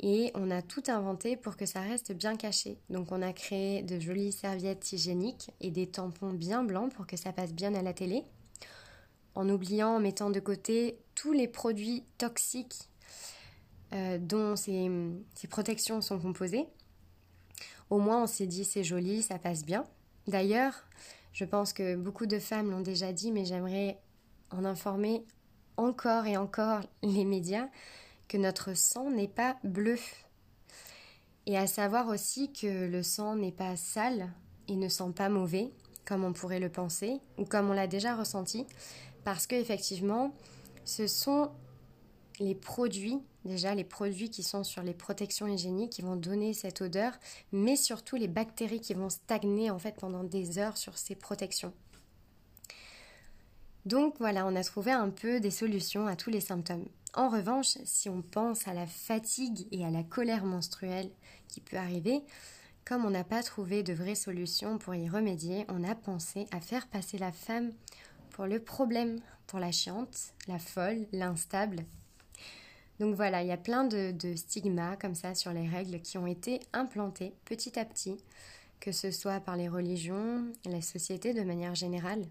et 0.00 0.32
on 0.34 0.50
a 0.50 0.62
tout 0.62 0.82
inventé 0.88 1.36
pour 1.36 1.56
que 1.56 1.66
ça 1.66 1.80
reste 1.80 2.12
bien 2.12 2.36
caché. 2.36 2.78
Donc 2.90 3.12
on 3.12 3.22
a 3.22 3.32
créé 3.32 3.82
de 3.82 4.00
jolies 4.00 4.32
serviettes 4.32 4.92
hygiéniques 4.92 5.50
et 5.60 5.70
des 5.70 5.86
tampons 5.86 6.32
bien 6.32 6.64
blancs 6.64 6.92
pour 6.92 7.06
que 7.06 7.16
ça 7.16 7.32
passe 7.32 7.52
bien 7.52 7.74
à 7.74 7.82
la 7.82 7.92
télé 7.92 8.24
en 9.34 9.48
oubliant, 9.48 9.96
en 9.96 10.00
mettant 10.00 10.30
de 10.30 10.40
côté 10.40 10.98
tous 11.14 11.32
les 11.32 11.48
produits 11.48 12.04
toxiques 12.18 12.88
euh, 13.92 14.18
dont 14.18 14.56
ces, 14.56 14.90
ces, 15.34 15.48
protections 15.48 16.00
sont 16.00 16.18
composées. 16.18 16.66
Au 17.90 17.98
moins, 17.98 18.22
on 18.22 18.26
s'est 18.26 18.46
dit 18.46 18.64
c'est 18.64 18.84
joli, 18.84 19.22
ça 19.22 19.38
passe 19.38 19.64
bien. 19.64 19.84
D'ailleurs, 20.26 20.86
je 21.32 21.44
pense 21.44 21.72
que 21.72 21.96
beaucoup 21.96 22.26
de 22.26 22.38
femmes 22.38 22.70
l'ont 22.70 22.80
déjà 22.80 23.12
dit, 23.12 23.32
mais 23.32 23.44
j'aimerais 23.44 23.98
en 24.50 24.64
informer 24.64 25.24
encore 25.76 26.26
et 26.26 26.36
encore 26.36 26.80
les 27.02 27.24
médias 27.24 27.68
que 28.28 28.36
notre 28.36 28.74
sang 28.74 29.10
n'est 29.10 29.28
pas 29.28 29.56
bleu. 29.64 29.98
Et 31.46 31.58
à 31.58 31.66
savoir 31.66 32.08
aussi 32.08 32.52
que 32.52 32.86
le 32.86 33.02
sang 33.02 33.36
n'est 33.36 33.52
pas 33.52 33.76
sale 33.76 34.30
et 34.68 34.76
ne 34.76 34.88
sent 34.88 35.12
pas 35.14 35.28
mauvais, 35.28 35.70
comme 36.04 36.24
on 36.24 36.32
pourrait 36.32 36.60
le 36.60 36.68
penser, 36.68 37.20
ou 37.36 37.44
comme 37.44 37.70
on 37.70 37.72
l'a 37.72 37.86
déjà 37.86 38.14
ressenti, 38.14 38.66
parce 39.24 39.46
que 39.46 39.54
effectivement, 39.54 40.34
ce 40.84 41.06
sont 41.06 41.50
les 42.40 42.54
produits, 42.54 43.18
déjà 43.44 43.74
les 43.74 43.84
produits 43.84 44.30
qui 44.30 44.42
sont 44.42 44.64
sur 44.64 44.82
les 44.82 44.94
protections 44.94 45.46
hygiéniques 45.46 45.90
qui 45.90 46.02
vont 46.02 46.16
donner 46.16 46.54
cette 46.54 46.80
odeur, 46.80 47.12
mais 47.52 47.76
surtout 47.76 48.16
les 48.16 48.28
bactéries 48.28 48.80
qui 48.80 48.94
vont 48.94 49.10
stagner 49.10 49.70
en 49.70 49.78
fait 49.78 49.96
pendant 49.96 50.24
des 50.24 50.58
heures 50.58 50.76
sur 50.76 50.98
ces 50.98 51.14
protections. 51.14 51.72
Donc 53.84 54.14
voilà, 54.18 54.46
on 54.46 54.54
a 54.54 54.62
trouvé 54.62 54.92
un 54.92 55.10
peu 55.10 55.40
des 55.40 55.50
solutions 55.50 56.06
à 56.06 56.14
tous 56.14 56.30
les 56.30 56.40
symptômes. 56.40 56.86
En 57.14 57.28
revanche, 57.28 57.76
si 57.84 58.08
on 58.08 58.22
pense 58.22 58.66
à 58.68 58.74
la 58.74 58.86
fatigue 58.86 59.66
et 59.70 59.84
à 59.84 59.90
la 59.90 60.02
colère 60.02 60.44
menstruelle 60.44 61.10
qui 61.48 61.60
peut 61.60 61.76
arriver, 61.76 62.22
comme 62.84 63.04
on 63.04 63.10
n'a 63.10 63.24
pas 63.24 63.42
trouvé 63.42 63.82
de 63.82 63.92
vraies 63.92 64.14
solutions 64.14 64.78
pour 64.78 64.94
y 64.94 65.08
remédier, 65.08 65.64
on 65.68 65.84
a 65.84 65.94
pensé 65.94 66.46
à 66.52 66.60
faire 66.60 66.86
passer 66.86 67.18
la 67.18 67.32
femme 67.32 67.72
pour 68.32 68.46
le 68.46 68.60
problème, 68.60 69.20
pour 69.46 69.58
la 69.58 69.70
chiante, 69.70 70.32
la 70.48 70.58
folle, 70.58 71.06
l'instable. 71.12 71.84
Donc 72.98 73.14
voilà, 73.14 73.42
il 73.42 73.48
y 73.48 73.52
a 73.52 73.56
plein 73.56 73.84
de, 73.84 74.14
stigmas 74.36 74.96
comme 74.96 75.14
ça 75.14 75.34
sur 75.34 75.52
les 75.52 75.68
règles 75.68 76.00
qui 76.00 76.18
ont 76.18 76.26
été 76.26 76.60
implantés 76.72 77.34
petit 77.44 77.78
à 77.78 77.84
petit, 77.84 78.16
que 78.80 78.92
ce 78.92 79.10
soit 79.10 79.40
par 79.40 79.56
les 79.56 79.68
religions, 79.68 80.44
la 80.64 80.80
société 80.80 81.34
de 81.34 81.42
manière 81.42 81.74
générale. 81.74 82.24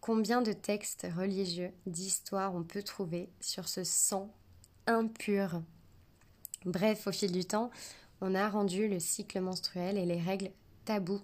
Combien 0.00 0.42
de 0.42 0.52
textes 0.52 1.06
religieux, 1.16 1.70
d'histoires 1.86 2.54
on 2.54 2.62
peut 2.62 2.82
trouver 2.82 3.30
sur 3.40 3.68
ce 3.68 3.84
sang 3.84 4.32
impur? 4.86 5.62
Bref, 6.64 7.06
au 7.06 7.12
fil 7.12 7.32
du 7.32 7.44
temps, 7.44 7.70
on 8.20 8.34
a 8.34 8.48
rendu 8.48 8.88
le 8.88 9.00
cycle 9.00 9.40
menstruel 9.40 9.98
et 9.98 10.06
les 10.06 10.20
règles 10.20 10.50
tabous 10.84 11.22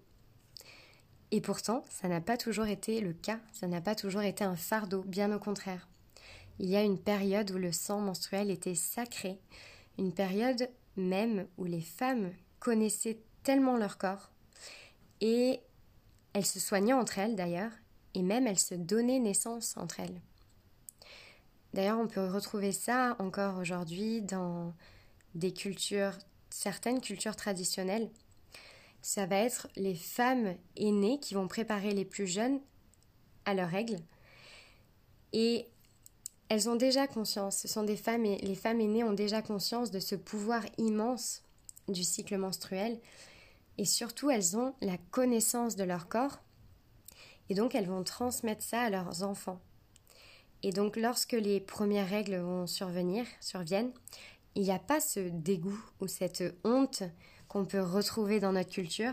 et 1.32 1.40
pourtant, 1.40 1.84
ça 1.88 2.08
n'a 2.08 2.20
pas 2.20 2.36
toujours 2.36 2.66
été 2.66 3.00
le 3.00 3.12
cas, 3.12 3.38
ça 3.52 3.66
n'a 3.66 3.80
pas 3.80 3.94
toujours 3.94 4.22
été 4.22 4.42
un 4.44 4.56
fardeau, 4.56 5.02
bien 5.02 5.34
au 5.34 5.38
contraire. 5.38 5.88
Il 6.58 6.68
y 6.68 6.76
a 6.76 6.82
une 6.82 6.98
période 6.98 7.50
où 7.52 7.58
le 7.58 7.72
sang 7.72 8.00
menstruel 8.00 8.50
était 8.50 8.74
sacré, 8.74 9.38
une 9.98 10.12
période 10.12 10.68
même 10.96 11.46
où 11.56 11.64
les 11.64 11.80
femmes 11.80 12.32
connaissaient 12.58 13.20
tellement 13.42 13.76
leur 13.76 13.96
corps, 13.96 14.30
et 15.20 15.60
elles 16.32 16.46
se 16.46 16.60
soignaient 16.60 16.92
entre 16.92 17.18
elles 17.18 17.36
d'ailleurs, 17.36 17.72
et 18.14 18.22
même 18.22 18.46
elles 18.46 18.58
se 18.58 18.74
donnaient 18.74 19.20
naissance 19.20 19.76
entre 19.76 20.00
elles. 20.00 20.20
D'ailleurs, 21.72 21.98
on 22.00 22.08
peut 22.08 22.26
retrouver 22.26 22.72
ça 22.72 23.14
encore 23.20 23.58
aujourd'hui 23.58 24.22
dans 24.22 24.74
des 25.36 25.52
cultures, 25.52 26.18
certaines 26.50 27.00
cultures 27.00 27.36
traditionnelles, 27.36 28.10
ça 29.02 29.26
va 29.26 29.36
être 29.36 29.68
les 29.76 29.94
femmes 29.94 30.54
aînées 30.76 31.18
qui 31.20 31.34
vont 31.34 31.48
préparer 31.48 31.92
les 31.92 32.04
plus 32.04 32.26
jeunes 32.26 32.60
à 33.44 33.54
leurs 33.54 33.70
règles. 33.70 33.98
Et 35.32 35.66
elles 36.48 36.68
ont 36.68 36.76
déjà 36.76 37.06
conscience, 37.06 37.58
ce 37.58 37.68
sont 37.68 37.84
des 37.84 37.96
femmes 37.96 38.24
les 38.24 38.54
femmes 38.54 38.80
aînées 38.80 39.04
ont 39.04 39.12
déjà 39.12 39.40
conscience 39.40 39.90
de 39.90 40.00
ce 40.00 40.16
pouvoir 40.16 40.64
immense 40.78 41.42
du 41.88 42.02
cycle 42.02 42.36
menstruel 42.36 43.00
et 43.78 43.84
surtout 43.84 44.30
elles 44.30 44.56
ont 44.56 44.74
la 44.80 44.98
connaissance 45.10 45.76
de 45.76 45.84
leur 45.84 46.08
corps 46.08 46.40
et 47.48 47.54
donc 47.54 47.74
elles 47.74 47.86
vont 47.86 48.04
transmettre 48.04 48.62
ça 48.62 48.82
à 48.82 48.90
leurs 48.90 49.22
enfants. 49.22 49.60
Et 50.62 50.70
donc 50.70 50.96
lorsque 50.96 51.32
les 51.32 51.60
premières 51.60 52.08
règles 52.08 52.36
vont 52.36 52.66
survenir, 52.66 53.24
surviennent, 53.40 53.92
il 54.54 54.62
n'y 54.62 54.72
a 54.72 54.78
pas 54.78 55.00
ce 55.00 55.20
dégoût 55.20 55.80
ou 56.00 56.06
cette 56.06 56.42
honte 56.64 57.02
qu'on 57.50 57.64
peut 57.64 57.82
retrouver 57.82 58.38
dans 58.38 58.52
notre 58.52 58.70
culture. 58.70 59.12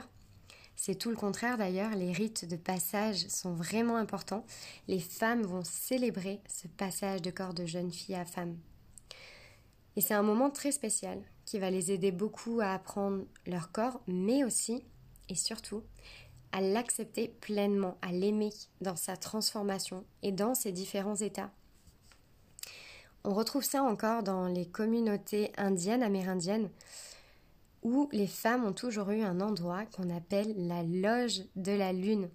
C'est 0.75 0.93
tout 0.93 1.09
le 1.09 1.15
contraire 1.15 1.57
d'ailleurs, 1.57 1.95
les 1.95 2.11
rites 2.11 2.47
de 2.47 2.55
passage 2.55 3.27
sont 3.29 3.51
vraiment 3.51 3.97
importants. 3.97 4.45
Les 4.87 4.99
femmes 4.99 5.41
vont 5.41 5.63
célébrer 5.63 6.39
ce 6.47 6.67
passage 6.67 7.23
de 7.23 7.31
corps 7.31 7.55
de 7.55 7.65
jeune 7.65 7.91
fille 7.91 8.13
à 8.13 8.25
femme. 8.25 8.55
Et 9.95 10.01
c'est 10.01 10.13
un 10.13 10.21
moment 10.21 10.51
très 10.51 10.71
spécial 10.71 11.19
qui 11.45 11.57
va 11.57 11.71
les 11.71 11.91
aider 11.91 12.11
beaucoup 12.11 12.59
à 12.61 12.73
apprendre 12.73 13.25
leur 13.47 13.71
corps, 13.71 14.01
mais 14.05 14.43
aussi 14.43 14.83
et 15.29 15.35
surtout 15.35 15.81
à 16.51 16.61
l'accepter 16.61 17.29
pleinement, 17.41 17.97
à 18.03 18.11
l'aimer 18.11 18.51
dans 18.81 18.95
sa 18.95 19.17
transformation 19.17 20.05
et 20.21 20.31
dans 20.31 20.53
ses 20.53 20.71
différents 20.71 21.15
états. 21.15 21.49
On 23.23 23.33
retrouve 23.33 23.63
ça 23.63 23.81
encore 23.81 24.21
dans 24.21 24.45
les 24.45 24.67
communautés 24.67 25.51
indiennes, 25.57 26.03
amérindiennes, 26.03 26.69
où 27.83 28.09
les 28.11 28.27
femmes 28.27 28.65
ont 28.65 28.73
toujours 28.73 29.09
eu 29.11 29.21
un 29.21 29.41
endroit 29.41 29.85
qu'on 29.85 30.09
appelle 30.09 30.53
la 30.67 30.83
loge 30.83 31.43
de 31.55 31.71
la 31.71 31.93
lune. 31.93 32.29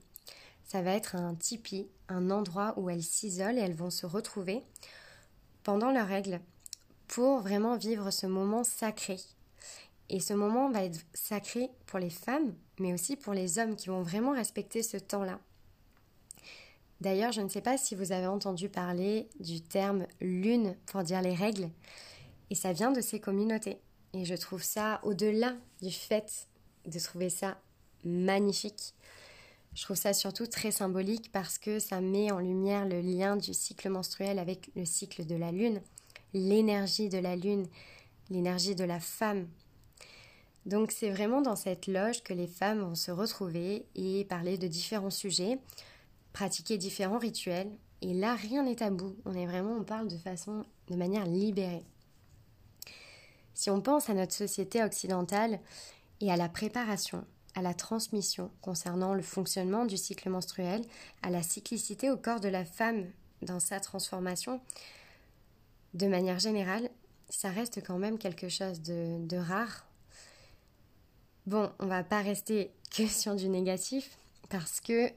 Ça 0.65 0.83
va 0.83 0.93
être 0.93 1.17
un 1.17 1.35
tipi, 1.35 1.89
un 2.09 2.31
endroit 2.31 2.75
où 2.79 2.89
elles 2.89 3.03
s'isolent 3.03 3.59
et 3.59 3.61
elles 3.61 3.75
vont 3.75 3.91
se 3.91 4.07
retrouver 4.07 4.63
pendant 5.63 5.91
leurs 5.91 6.09
règles 6.09 6.41
pour 7.09 7.41
vraiment 7.41 7.77
vivre 7.77 8.11
ce 8.11 8.27
moment 8.27 8.65
sacré. 8.65 9.17
Et 10.09 10.21
ce 10.21 10.35
moment 10.35 10.71
va 10.71 10.85
être 10.85 11.01
sacré 11.15 11.71
pour 11.87 11.99
les 11.99 12.11
femmes, 12.11 12.55
mais 12.79 12.93
aussi 12.93 13.17
pour 13.17 13.35
les 13.35 13.59
hommes 13.59 13.77
qui 13.77 13.89
vont 13.89 14.03
vraiment 14.03 14.33
respecter 14.33 14.83
ce 14.83 14.97
temps-là. 14.97 15.39
D'ailleurs, 17.01 17.33
je 17.33 17.41
ne 17.41 17.49
sais 17.49 17.61
pas 17.61 17.77
si 17.79 17.95
vous 17.95 18.13
avez 18.13 18.27
entendu 18.27 18.69
parler 18.69 19.29
du 19.41 19.61
terme 19.61 20.07
lune 20.21 20.77
pour 20.87 21.03
dire 21.03 21.21
les 21.21 21.35
règles, 21.35 21.69
et 22.51 22.55
ça 22.55 22.73
vient 22.73 22.93
de 22.93 23.01
ces 23.01 23.21
communautés. 23.21 23.81
Et 24.15 24.25
je 24.25 24.35
trouve 24.35 24.63
ça, 24.63 25.01
au-delà 25.03 25.55
du 25.81 25.91
fait 25.91 26.49
de 26.87 26.99
trouver 26.99 27.31
ça 27.31 27.59
magnifique, 28.05 28.95
je 29.75 29.85
trouve 29.85 29.97
ça 29.97 30.13
surtout 30.13 30.47
très 30.47 30.71
symbolique 30.71 31.33
parce 31.33 31.57
que 31.57 31.79
ça 31.79 32.01
met 32.03 32.31
en 32.31 32.39
lumière 32.39 32.87
le 32.87 33.01
lien 33.01 33.37
du 33.37 33.55
cycle 33.55 33.89
menstruel 33.89 34.39
avec 34.39 34.71
le 34.77 34.85
cycle 34.85 35.25
de 35.25 35.35
la 35.35 35.51
lune, 35.51 35.81
l'énergie 36.35 37.09
de 37.09 37.19
la 37.19 37.37
lune, 37.37 37.67
l'énergie 38.29 38.75
de 38.75 38.85
la 38.85 39.01
femme. 39.01 39.49
Donc 40.67 40.93
c'est 40.93 41.11
vraiment 41.11 41.41
dans 41.41 41.57
cette 41.57 41.87
loge 41.87 42.23
que 42.23 42.35
les 42.35 42.47
femmes 42.47 42.81
vont 42.81 42.95
se 42.95 43.11
retrouver 43.11 43.87
et 43.95 44.27
parler 44.27 44.59
de 44.59 44.69
différents 44.69 45.11
sujets, 45.11 45.59
pratiquer 46.35 46.77
différents 46.77 47.19
rituels. 47.19 47.71
Et 48.03 48.13
là, 48.15 48.35
rien 48.35 48.65
n'est 48.65 48.77
tabou. 48.77 49.17
On 49.25 49.35
est 49.35 49.47
vraiment, 49.47 49.77
on 49.77 49.85
parle 49.85 50.09
de 50.09 50.19
façon, 50.19 50.65
de 50.89 50.97
manière 50.97 51.25
libérée. 51.25 51.85
Si 53.63 53.71
on 53.71 53.81
pense 53.81 54.11
à 54.11 54.15
notre 54.15 54.33
société 54.33 54.83
occidentale 54.83 55.61
et 56.21 56.33
à 56.33 56.37
la 56.37 56.49
préparation, 56.49 57.25
à 57.55 57.63
la 57.63 57.75
transmission 57.75 58.51
concernant 58.61 59.15
le 59.15 59.23
fonctionnement 59.23 59.85
du 59.85 59.97
cycle 59.97 60.31
menstruel, 60.31 60.85
à 61.23 61.31
la 61.31 61.45
cyclicité 61.45 62.11
au 62.11 62.17
corps 62.17 62.41
de 62.41 62.49
la 62.49 62.65
femme 62.65 63.07
dans 63.41 63.61
sa 63.61 63.79
transformation, 63.79 64.61
de 65.95 66.09
manière 66.09 66.41
générale, 66.41 66.91
ça 67.29 67.51
reste 67.51 67.87
quand 67.87 67.99
même 67.99 68.19
quelque 68.19 68.49
chose 68.49 68.83
de, 68.83 69.37
rare. 69.37 69.87
Bon, 71.47 71.71
on 71.79 71.87
va 71.87 72.03
pas 72.03 72.21
rester 72.21 72.73
que 72.91 73.07
sur 73.07 73.37
du 73.37 73.49
négatif 73.49 74.19
parce 74.49 74.81
que 74.81 75.09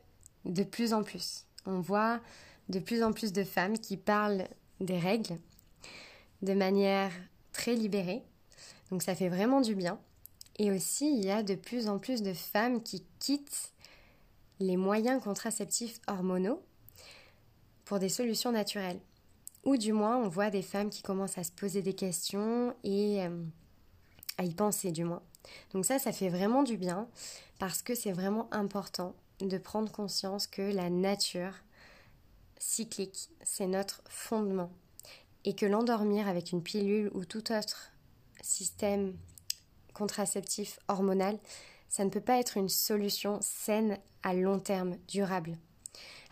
de 0.46 0.62
plus 0.62 0.94
en 0.94 1.02
plus, 1.02 1.46
on 1.66 1.80
voit 1.80 2.22
de 2.70 2.78
plus 2.78 3.02
en 3.02 3.12
plus 3.12 3.34
de 3.34 3.44
femmes 3.44 3.80
qui 3.80 3.98
parlent 3.98 4.48
des 4.82 5.00
règles 5.00 5.40
de 6.44 6.54
manière 6.54 7.12
très 7.52 7.74
libérée, 7.74 8.22
donc 8.96 9.04
ça 9.04 9.14
fait 9.14 9.28
vraiment 9.28 9.60
du 9.60 9.76
bien. 9.76 10.00
Et 10.58 10.72
aussi, 10.72 11.18
il 11.18 11.26
y 11.26 11.30
a 11.30 11.44
de 11.44 11.56
plus 11.56 11.90
en 11.90 12.00
plus 12.00 12.22
de 12.22 12.32
femmes 12.32 12.82
qui 12.82 13.04
quittent 13.20 13.74
les 14.62 14.78
moyens 14.78 15.22
contraceptifs 15.22 16.00
hormonaux 16.08 16.64
pour 17.84 18.00
des 18.00 18.08
solutions 18.08 18.54
naturelles. 18.54 19.02
Ou 19.66 19.76
du 19.76 19.92
moins, 19.92 20.16
on 20.16 20.30
voit 20.30 20.50
des 20.50 20.62
femmes 20.62 20.90
qui 20.90 21.02
commencent 21.02 21.38
à 21.38 21.44
se 21.44 21.52
poser 21.52 21.82
des 21.82 21.94
questions 21.94 22.74
et 22.86 23.26
euh, 23.26 23.44
à 24.38 24.46
y 24.46 24.54
penser 24.54 24.94
du 24.94 25.04
moins. 25.04 25.22
Donc 25.74 25.84
ça, 25.84 26.00
ça 26.00 26.14
fait 26.14 26.30
vraiment 26.30 26.64
du 26.64 26.78
bien 26.78 27.10
parce 27.60 27.82
que 27.82 27.96
c'est 27.96 28.14
vraiment 28.14 28.48
important 28.54 29.14
de 29.42 29.58
prendre 29.58 29.92
conscience 29.92 30.48
que 30.48 30.62
la 30.62 30.90
nature 30.90 31.52
cyclique, 32.60 33.28
c'est 33.44 33.68
notre 33.68 34.02
fondement. 34.08 34.72
Et 35.44 35.54
que 35.54 35.66
l'endormir 35.66 36.30
avec 36.30 36.54
une 36.54 36.64
pilule 36.64 37.12
ou 37.14 37.26
tout 37.26 37.52
autre 37.52 37.92
système 38.46 39.16
contraceptif 39.94 40.80
hormonal, 40.88 41.38
ça 41.90 42.04
ne 42.06 42.10
peut 42.10 42.22
pas 42.22 42.40
être 42.40 42.58
une 42.58 42.70
solution 42.70 43.40
saine 43.42 43.98
à 44.24 44.34
long 44.34 44.60
terme, 44.60 44.98
durable. 45.08 45.58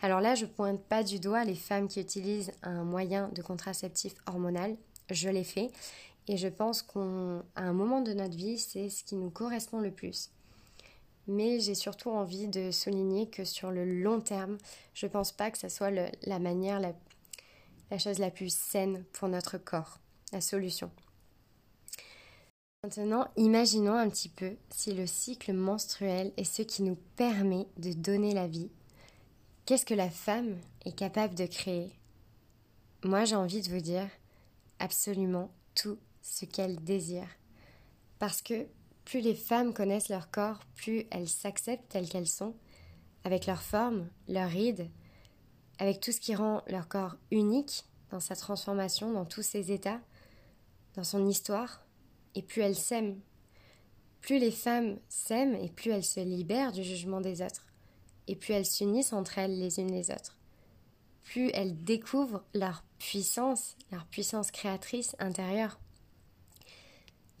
Alors 0.02 0.20
là, 0.20 0.34
je 0.34 0.44
pointe 0.44 0.82
pas 0.82 1.02
du 1.02 1.18
doigt 1.18 1.44
les 1.44 1.54
femmes 1.54 1.88
qui 1.88 2.00
utilisent 2.00 2.52
un 2.62 2.84
moyen 2.84 3.28
de 3.28 3.42
contraceptif 3.42 4.14
hormonal. 4.26 4.76
Je 5.10 5.28
l'ai 5.28 5.44
fait 5.44 5.70
et 6.28 6.36
je 6.36 6.48
pense 6.48 6.82
qu'à 6.82 7.00
un 7.56 7.72
moment 7.72 8.00
de 8.00 8.12
notre 8.12 8.36
vie, 8.36 8.58
c'est 8.58 8.90
ce 8.90 9.04
qui 9.04 9.16
nous 9.16 9.30
correspond 9.30 9.80
le 9.80 9.90
plus. 9.90 10.30
Mais 11.26 11.58
j'ai 11.60 11.74
surtout 11.74 12.10
envie 12.10 12.48
de 12.48 12.70
souligner 12.70 13.30
que 13.30 13.44
sur 13.44 13.70
le 13.70 13.84
long 14.02 14.20
terme, 14.20 14.58
je 14.92 15.06
ne 15.06 15.10
pense 15.10 15.32
pas 15.32 15.50
que 15.50 15.58
ce 15.58 15.70
soit 15.70 15.90
la 15.90 16.38
manière, 16.38 16.80
la 16.80 17.98
chose 17.98 18.18
la 18.18 18.30
plus 18.30 18.54
saine 18.54 19.04
pour 19.12 19.28
notre 19.28 19.56
corps, 19.56 19.98
la 20.32 20.42
solution. 20.42 20.90
Maintenant, 22.84 23.26
imaginons 23.38 23.94
un 23.94 24.10
petit 24.10 24.28
peu 24.28 24.56
si 24.68 24.92
le 24.92 25.06
cycle 25.06 25.54
menstruel 25.54 26.34
est 26.36 26.44
ce 26.44 26.60
qui 26.60 26.82
nous 26.82 26.98
permet 27.16 27.66
de 27.78 27.94
donner 27.94 28.34
la 28.34 28.46
vie. 28.46 28.68
Qu'est-ce 29.64 29.86
que 29.86 29.94
la 29.94 30.10
femme 30.10 30.58
est 30.84 30.94
capable 30.94 31.34
de 31.34 31.46
créer? 31.46 31.98
Moi, 33.02 33.24
j'ai 33.24 33.36
envie 33.36 33.62
de 33.62 33.70
vous 33.70 33.80
dire 33.80 34.06
absolument 34.80 35.50
tout 35.74 35.96
ce 36.20 36.44
qu'elle 36.44 36.76
désire. 36.84 37.26
Parce 38.18 38.42
que 38.42 38.66
plus 39.06 39.20
les 39.22 39.34
femmes 39.34 39.72
connaissent 39.72 40.10
leur 40.10 40.30
corps, 40.30 40.60
plus 40.76 41.06
elles 41.10 41.30
s'acceptent 41.30 41.88
telles 41.88 42.10
qu'elles 42.10 42.28
sont, 42.28 42.54
avec 43.24 43.46
leur 43.46 43.62
forme, 43.62 44.10
leur 44.28 44.50
ride, 44.50 44.90
avec 45.78 46.00
tout 46.00 46.12
ce 46.12 46.20
qui 46.20 46.34
rend 46.34 46.60
leur 46.66 46.86
corps 46.88 47.16
unique 47.30 47.86
dans 48.10 48.20
sa 48.20 48.36
transformation, 48.36 49.10
dans 49.10 49.24
tous 49.24 49.40
ses 49.42 49.72
états, 49.72 50.02
dans 50.96 51.04
son 51.04 51.26
histoire, 51.26 51.83
et 52.34 52.42
plus 52.42 52.62
elles 52.62 52.76
s'aiment. 52.76 53.20
Plus 54.20 54.38
les 54.38 54.50
femmes 54.50 54.98
s'aiment 55.08 55.54
et 55.54 55.68
plus 55.68 55.90
elles 55.90 56.04
se 56.04 56.20
libèrent 56.20 56.72
du 56.72 56.82
jugement 56.82 57.20
des 57.20 57.42
autres, 57.42 57.66
et 58.26 58.36
plus 58.36 58.54
elles 58.54 58.66
s'unissent 58.66 59.12
entre 59.12 59.38
elles 59.38 59.58
les 59.58 59.80
unes 59.80 59.92
les 59.92 60.10
autres. 60.10 60.38
Plus 61.22 61.50
elles 61.54 61.82
découvrent 61.84 62.44
leur 62.54 62.84
puissance, 62.98 63.76
leur 63.92 64.06
puissance 64.06 64.50
créatrice 64.50 65.14
intérieure. 65.18 65.78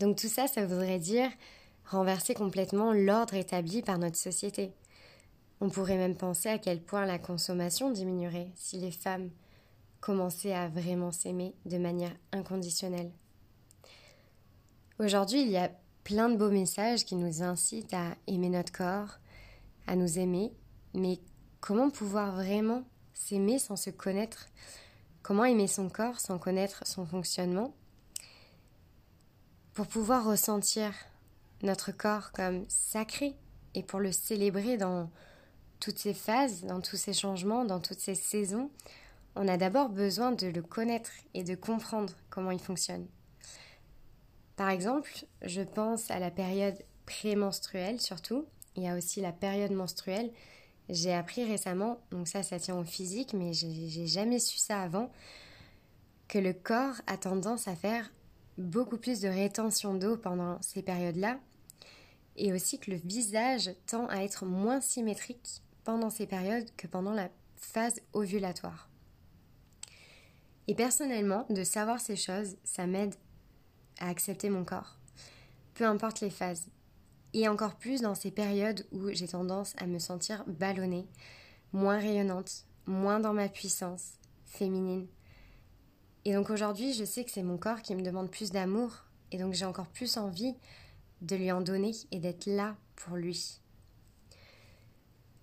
Donc 0.00 0.16
tout 0.16 0.28
ça, 0.28 0.46
ça 0.46 0.66
voudrait 0.66 0.98
dire 0.98 1.30
renverser 1.86 2.34
complètement 2.34 2.92
l'ordre 2.92 3.34
établi 3.34 3.82
par 3.82 3.98
notre 3.98 4.16
société. 4.16 4.72
On 5.60 5.70
pourrait 5.70 5.96
même 5.96 6.16
penser 6.16 6.48
à 6.48 6.58
quel 6.58 6.82
point 6.82 7.06
la 7.06 7.18
consommation 7.18 7.90
diminuerait 7.90 8.50
si 8.56 8.78
les 8.78 8.90
femmes 8.90 9.30
commençaient 10.00 10.54
à 10.54 10.68
vraiment 10.68 11.12
s'aimer 11.12 11.54
de 11.64 11.78
manière 11.78 12.14
inconditionnelle. 12.32 13.10
Aujourd'hui, 15.00 15.42
il 15.42 15.50
y 15.50 15.56
a 15.56 15.72
plein 16.04 16.28
de 16.28 16.36
beaux 16.36 16.52
messages 16.52 17.04
qui 17.04 17.16
nous 17.16 17.42
incitent 17.42 17.94
à 17.94 18.14
aimer 18.28 18.48
notre 18.48 18.70
corps, 18.70 19.18
à 19.88 19.96
nous 19.96 20.20
aimer, 20.20 20.52
mais 20.94 21.18
comment 21.60 21.90
pouvoir 21.90 22.32
vraiment 22.36 22.84
s'aimer 23.12 23.58
sans 23.58 23.74
se 23.74 23.90
connaître? 23.90 24.46
Comment 25.22 25.46
aimer 25.46 25.66
son 25.66 25.88
corps 25.88 26.20
sans 26.20 26.38
connaître 26.38 26.86
son 26.86 27.04
fonctionnement? 27.06 27.74
Pour 29.72 29.88
pouvoir 29.88 30.26
ressentir 30.26 30.92
notre 31.64 31.90
corps 31.90 32.30
comme 32.30 32.64
sacré 32.68 33.34
et 33.74 33.82
pour 33.82 33.98
le 33.98 34.12
célébrer 34.12 34.76
dans 34.76 35.10
toutes 35.80 35.98
ses 35.98 36.14
phases, 36.14 36.62
dans 36.62 36.80
tous 36.80 36.96
ses 36.96 37.14
changements, 37.14 37.64
dans 37.64 37.80
toutes 37.80 37.98
ses 37.98 38.14
saisons, 38.14 38.70
on 39.34 39.48
a 39.48 39.56
d'abord 39.56 39.88
besoin 39.88 40.30
de 40.30 40.46
le 40.46 40.62
connaître 40.62 41.10
et 41.34 41.42
de 41.42 41.56
comprendre 41.56 42.12
comment 42.30 42.52
il 42.52 42.60
fonctionne. 42.60 43.08
Par 44.56 44.70
exemple, 44.70 45.26
je 45.42 45.62
pense 45.62 46.10
à 46.10 46.18
la 46.18 46.30
période 46.30 46.78
prémenstruelle 47.06 48.00
surtout. 48.00 48.46
Il 48.76 48.82
y 48.82 48.88
a 48.88 48.96
aussi 48.96 49.20
la 49.20 49.32
période 49.32 49.72
menstruelle. 49.72 50.30
J'ai 50.88 51.14
appris 51.14 51.44
récemment, 51.44 51.98
donc 52.10 52.28
ça, 52.28 52.42
ça 52.42 52.58
tient 52.58 52.76
au 52.76 52.84
physique, 52.84 53.32
mais 53.32 53.52
j'ai 53.52 54.06
jamais 54.06 54.38
su 54.38 54.58
ça 54.58 54.82
avant, 54.82 55.10
que 56.28 56.38
le 56.38 56.52
corps 56.52 56.96
a 57.06 57.16
tendance 57.16 57.68
à 57.68 57.76
faire 57.76 58.12
beaucoup 58.58 58.98
plus 58.98 59.20
de 59.20 59.28
rétention 59.28 59.94
d'eau 59.94 60.16
pendant 60.16 60.60
ces 60.60 60.82
périodes-là, 60.82 61.38
et 62.36 62.52
aussi 62.52 62.78
que 62.78 62.90
le 62.90 62.98
visage 62.98 63.70
tend 63.86 64.06
à 64.08 64.18
être 64.18 64.44
moins 64.44 64.80
symétrique 64.80 65.62
pendant 65.84 66.10
ces 66.10 66.26
périodes 66.26 66.68
que 66.76 66.86
pendant 66.86 67.12
la 67.12 67.30
phase 67.56 68.00
ovulatoire. 68.12 68.90
Et 70.66 70.74
personnellement, 70.74 71.46
de 71.50 71.64
savoir 71.64 72.00
ces 72.00 72.16
choses, 72.16 72.56
ça 72.64 72.86
m'aide 72.86 73.14
à 73.98 74.08
accepter 74.08 74.50
mon 74.50 74.64
corps, 74.64 74.96
peu 75.74 75.84
importe 75.84 76.20
les 76.20 76.30
phases, 76.30 76.66
et 77.32 77.48
encore 77.48 77.74
plus 77.74 78.00
dans 78.00 78.14
ces 78.14 78.30
périodes 78.30 78.86
où 78.92 79.10
j'ai 79.10 79.28
tendance 79.28 79.74
à 79.78 79.86
me 79.86 79.98
sentir 79.98 80.44
ballonnée, 80.46 81.06
moins 81.72 81.98
rayonnante, 81.98 82.64
moins 82.86 83.20
dans 83.20 83.32
ma 83.32 83.48
puissance 83.48 84.12
féminine. 84.44 85.06
Et 86.24 86.32
donc 86.32 86.50
aujourd'hui, 86.50 86.94
je 86.94 87.04
sais 87.04 87.24
que 87.24 87.30
c'est 87.30 87.42
mon 87.42 87.58
corps 87.58 87.82
qui 87.82 87.94
me 87.94 88.02
demande 88.02 88.30
plus 88.30 88.50
d'amour, 88.50 89.04
et 89.32 89.38
donc 89.38 89.52
j'ai 89.54 89.64
encore 89.64 89.88
plus 89.88 90.16
envie 90.16 90.54
de 91.22 91.36
lui 91.36 91.50
en 91.50 91.60
donner 91.60 91.92
et 92.12 92.20
d'être 92.20 92.46
là 92.46 92.76
pour 92.96 93.16
lui. 93.16 93.60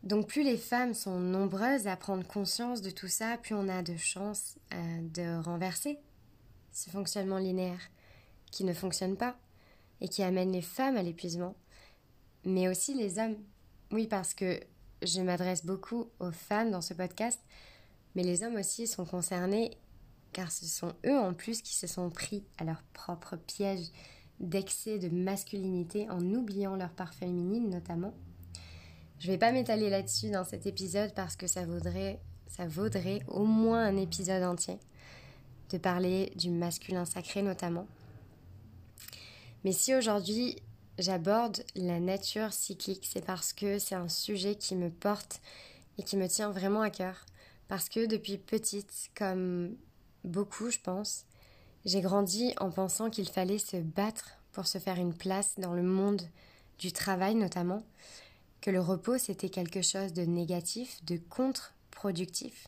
Donc 0.04 0.28
plus 0.28 0.44
les 0.44 0.58
femmes 0.58 0.94
sont 0.94 1.20
nombreuses 1.20 1.88
à 1.88 1.96
prendre 1.96 2.26
conscience 2.26 2.82
de 2.82 2.90
tout 2.90 3.08
ça, 3.08 3.38
plus 3.38 3.54
on 3.54 3.68
a 3.68 3.84
de 3.84 3.96
chances 3.98 4.58
euh, 4.74 5.02
de 5.02 5.44
renverser 5.44 6.00
ce 6.72 6.90
fonctionnement 6.90 7.38
linéaire 7.38 7.82
qui 8.52 8.64
ne 8.64 8.74
fonctionne 8.74 9.18
pas 9.18 9.36
et 10.02 10.08
qui 10.08 10.24
amène 10.24 10.52
les 10.52 10.62
femmes 10.62 10.98
à 10.98 11.04
l'épuisement, 11.04 11.56
mais 12.46 12.68
aussi 12.68 12.94
les 12.94 13.20
hommes. 13.20 13.38
Oui, 13.92 14.08
parce 14.08 14.34
que 14.34 14.60
je 15.02 15.22
m'adresse 15.22 15.66
beaucoup 15.66 16.10
aux 16.20 16.32
femmes 16.32 16.72
dans 16.72 16.82
ce 16.82 16.94
podcast, 16.94 17.40
mais 18.16 18.24
les 18.24 18.44
hommes 18.44 18.56
aussi 18.56 18.88
sont 18.88 19.06
concernés 19.06 19.78
car 20.34 20.52
ce 20.52 20.66
sont 20.66 20.94
eux 21.06 21.18
en 21.18 21.34
plus 21.34 21.62
qui 21.62 21.76
se 21.76 21.88
sont 21.88 22.10
pris 22.10 22.46
à 22.58 22.64
leur 22.64 22.82
propre 22.94 23.36
piège 23.36 23.88
d'excès 24.40 24.98
de 24.98 25.10
masculinité 25.10 26.10
en 26.10 26.22
oubliant 26.22 26.76
leur 26.76 26.92
part 26.92 27.14
féminine 27.14 27.70
notamment. 27.70 28.14
Je 29.20 29.28
ne 29.28 29.34
vais 29.34 29.38
pas 29.38 29.52
m'étaler 29.52 29.90
là-dessus 29.90 30.32
dans 30.32 30.44
cet 30.44 30.66
épisode 30.66 31.14
parce 31.14 31.36
que 31.36 31.48
ça 31.48 31.66
vaudrait, 31.66 32.20
ça 32.48 32.66
vaudrait 32.66 33.22
au 33.28 33.46
moins 33.46 33.84
un 33.84 33.98
épisode 33.98 34.44
entier 34.44 34.80
de 35.70 35.78
parler 35.78 36.32
du 36.36 36.50
masculin 36.50 37.06
sacré 37.06 37.42
notamment. 37.44 37.86
Mais 39.64 39.72
si 39.72 39.94
aujourd'hui 39.96 40.58
j'aborde 40.98 41.64
la 41.76 42.00
nature 42.00 42.54
cyclique, 42.54 43.08
c'est 43.10 43.26
parce 43.26 43.54
que 43.54 43.80
c'est 43.80 43.96
un 43.96 44.10
sujet 44.10 44.56
qui 44.56 44.76
me 44.76 44.90
porte 44.90 45.42
et 45.98 46.04
qui 46.04 46.18
me 46.18 46.28
tient 46.28 46.52
vraiment 46.52 46.82
à 46.82 46.90
cœur. 46.90 47.26
Parce 47.68 47.90
que 47.90 48.06
depuis 48.06 48.38
petite, 48.38 49.10
comme 49.16 49.76
beaucoup 50.24 50.70
je 50.70 50.80
pense, 50.80 51.26
j'ai 51.86 52.02
grandi 52.02 52.54
en 52.60 52.70
pensant 52.70 53.10
qu'il 53.10 53.30
fallait 53.30 53.58
se 53.58 53.78
battre 53.78 54.38
pour 54.52 54.68
se 54.68 54.78
faire 54.78 54.98
une 54.98 55.14
place 55.14 55.56
dans 55.58 55.74
le 55.74 55.84
monde 55.84 56.22
du 56.80 56.92
travail 56.92 57.36
notamment, 57.36 57.84
que 58.60 58.72
le 58.72 58.82
repos 58.82 59.18
c'était 59.18 59.50
quelque 59.50 59.82
chose 59.82 60.14
de 60.14 60.24
négatif, 60.24 61.04
de 61.06 61.18
contre-productif, 61.30 62.68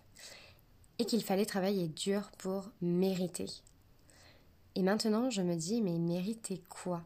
et 1.00 1.06
qu'il 1.06 1.24
fallait 1.24 1.46
travailler 1.46 1.88
dur 1.88 2.32
pour 2.38 2.70
mériter. 2.82 3.48
Et 4.76 4.82
maintenant, 4.82 5.30
je 5.30 5.42
me 5.42 5.56
dis, 5.56 5.82
mais 5.82 5.98
mériter 6.00 6.62
quoi? 6.70 7.04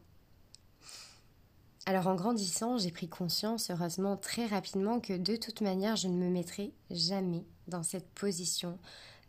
Alors 1.86 2.06
en 2.06 2.14
grandissant, 2.14 2.76
j'ai 2.76 2.90
pris 2.90 3.08
conscience, 3.08 3.70
heureusement, 3.70 4.16
très 4.16 4.46
rapidement 4.46 5.00
que 5.00 5.16
de 5.16 5.36
toute 5.36 5.62
manière, 5.62 5.96
je 5.96 6.08
ne 6.08 6.16
me 6.16 6.28
mettrai 6.28 6.72
jamais 6.90 7.46
dans 7.66 7.82
cette 7.82 8.08
position 8.10 8.78